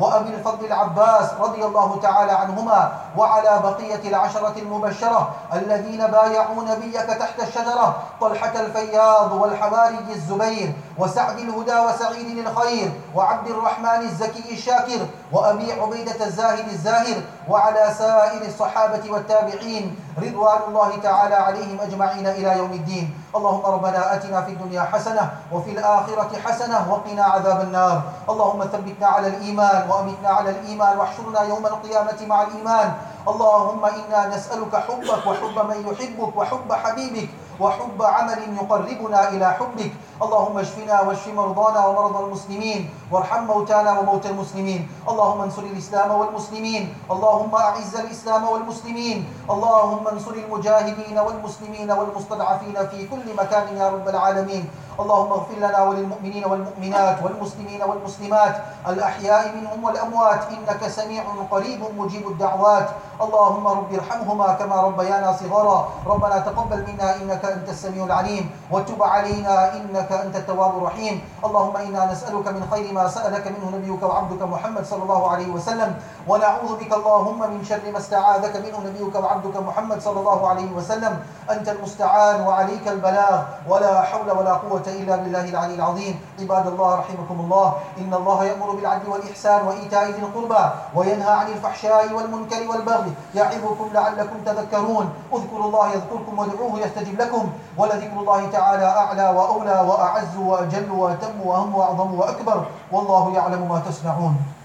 وأبي 0.00 0.28
الفضل 0.34 0.64
العباس 0.66 1.30
رضي 1.40 1.64
الله 1.64 1.98
تعالى 2.02 2.32
عنهما 2.32 2.92
وعلى 3.16 3.60
بقية 3.62 4.08
العشرة 4.08 4.54
المبشرة 4.58 5.30
الذين 5.52 6.06
بايعوا 6.06 6.62
نبيك 6.68 6.94
تحت 7.00 7.42
الشجرة 7.48 7.96
طلحة 8.20 8.52
الفياض 8.60 9.32
والحواري 9.32 9.98
الزبير 10.10 10.72
وسعد 10.98 11.38
الهدى 11.38 11.78
وسعيد 11.80 12.38
الخير 12.38 12.92
وعبد 13.14 13.48
الرحمن 13.50 14.00
الزكي 14.02 14.52
الشاكر 14.52 14.98
وأبي 15.32 15.72
عبيدة 15.72 16.24
الزاهد 16.26 16.68
الزاهر 16.68 17.20
وعلى 17.48 17.94
سائر 17.98 18.42
الصحابة 18.48 19.10
والتابعين 19.12 19.98
رضوان 20.22 20.58
الله 20.68 20.96
تعالى 21.02 21.34
عليهم 21.34 21.80
أجمعين 21.80 22.26
إلى 22.26 22.58
يوم 22.58 22.70
الدين 22.72 23.14
اللهم 23.36 23.62
ربنا 23.66 24.14
آتنا 24.14 24.42
في 24.42 24.50
الدنيا 24.52 24.82
حسنة 24.92 25.30
وفي 25.52 25.70
الآخرة 25.70 26.30
حسنة 26.46 26.86
وقنا 26.92 27.24
عذاب 27.24 27.60
النار 27.60 28.02
اللهم 28.30 28.64
ثبتنا 28.64 29.06
على 29.06 29.26
الإيمان 29.28 29.87
وأمنا 29.90 30.08
وأمتنا 30.08 30.28
على 30.28 30.50
الإيمان 30.50 30.98
واحشرنا 30.98 31.40
يوم 31.42 31.64
القيامة 31.66 32.20
مع 32.26 32.42
الإيمان 32.42 32.88
اللهم 33.28 33.82
إنا 33.84 34.36
نسألك 34.36 34.74
حبك 34.76 35.22
وحب 35.26 35.56
من 35.70 35.76
يحبك 35.88 36.32
وحب 36.36 36.70
حبيبك 36.72 37.28
وحب 37.60 38.00
عمل 38.02 38.40
يقربنا 38.60 39.20
إلى 39.32 39.46
حبك 39.58 39.92
اللهم 40.22 40.56
اشفنا 40.58 40.96
واشف 41.00 41.26
مرضانا 41.34 41.80
ومرضى 41.86 42.20
المسلمين 42.24 42.90
وارحم 43.12 43.42
موتانا 43.44 43.90
وموتى 43.98 44.28
المسلمين 44.30 44.88
اللهم 45.10 45.40
انصر 45.40 45.62
الإسلام 45.62 46.10
والمسلمين 46.10 46.84
اللهم 47.10 47.52
أعز 47.54 47.94
الإسلام 47.96 48.42
والمسلمين 48.52 49.16
اللهم 49.50 50.04
انصر 50.08 50.34
المجاهدين 50.44 51.18
والمسلمين 51.18 51.90
والمستضعفين 51.90 52.76
في 52.90 52.98
كل 53.10 53.26
مكان 53.40 53.66
يا 53.76 53.86
رب 53.90 54.06
العالمين 54.08 54.64
اللهم 55.00 55.32
اغفر 55.32 55.54
لنا 55.62 55.80
وللمؤمنين 55.82 56.44
والمؤمنات 56.44 57.22
والمسلمين 57.22 57.82
والمسلمات 57.82 58.54
الأحياء 58.88 59.54
منهم 59.56 59.84
والأموات 59.84 60.40
إنك 60.50 60.88
سميع 60.88 61.22
قريب 61.50 61.80
مجيب 61.98 62.28
الدعوات 62.28 62.88
اللهم 63.22 63.68
رب 63.68 63.90
ارحمهما 63.94 64.48
كما 64.54 64.76
ربيانا 64.82 65.32
صغارا 65.32 65.88
ربنا 66.06 66.38
تقبل 66.38 66.80
منا 66.88 67.16
إنك 67.16 67.44
أنت 67.44 67.68
السميع 67.68 68.04
العليم 68.04 68.50
وتب 68.70 69.02
علينا 69.02 69.74
إنك 69.76 70.12
أنت 70.12 70.36
التواب 70.36 70.76
الرحيم 70.78 71.14
اللهم 71.44 71.76
إنا 71.76 72.12
نسألك 72.12 72.48
من 72.48 72.62
خير 72.70 72.92
ما 72.92 73.08
سألك 73.08 73.46
منه 73.46 73.66
نبيك 73.78 74.02
وعبدك 74.02 74.42
محمد 74.42 74.84
صلى 74.86 75.02
الله 75.02 75.30
عليه 75.30 75.48
وسلم 75.54 75.94
ونعوذ 76.28 76.70
بك 76.76 76.92
اللهم 76.92 77.38
من 77.50 77.64
شر 77.64 77.86
ما 77.92 77.98
استعاذك 77.98 78.54
منه 78.56 78.78
نبيك 78.90 79.14
وعبدك 79.14 79.56
محمد 79.56 79.98
صلى 80.02 80.20
الله 80.20 80.48
عليه 80.48 80.70
وسلم 80.72 81.14
أنت 81.50 81.68
المستعان 81.68 82.40
وعليك 82.46 82.88
البلاغ 82.88 83.36
ولا 83.68 84.02
حول 84.02 84.30
ولا 84.30 84.52
قوة 84.54 84.87
إلا 84.96 85.16
بالله 85.16 85.44
العلي 85.44 85.74
العظيم 85.74 86.16
عباد 86.40 86.66
الله 86.66 86.90
رحمكم 86.94 87.36
الله 87.40 87.68
إن 87.98 88.14
الله 88.14 88.44
يأمر 88.44 88.70
بالعدل 88.76 89.08
والإحسان 89.08 89.66
وإيتاء 89.66 90.04
ذي 90.10 90.22
القربى 90.22 90.64
وينهى 90.94 91.30
عن 91.32 91.46
الفحشاء 91.52 92.12
والمنكر 92.12 92.68
والبغي 92.68 93.12
يعظكم 93.34 93.86
لعلكم 93.94 94.36
تذكرون 94.46 95.06
اذكروا 95.32 95.64
الله 95.66 95.86
يذكركم 95.92 96.38
وادعوه 96.38 96.80
يستجب 96.80 97.20
لكم 97.20 97.50
ولذكر 97.78 98.18
الله 98.20 98.46
تعالى 98.52 98.84
أعلى 98.84 99.28
وأولى 99.38 99.78
وأعز 99.88 100.36
وأجل 100.38 100.90
وأتم 100.92 101.40
وأهم 101.44 101.74
وأعظم 101.74 102.14
وأكبر 102.14 102.66
والله 102.92 103.32
يعلم 103.34 103.68
ما 103.68 103.78
تصنعون 103.88 104.57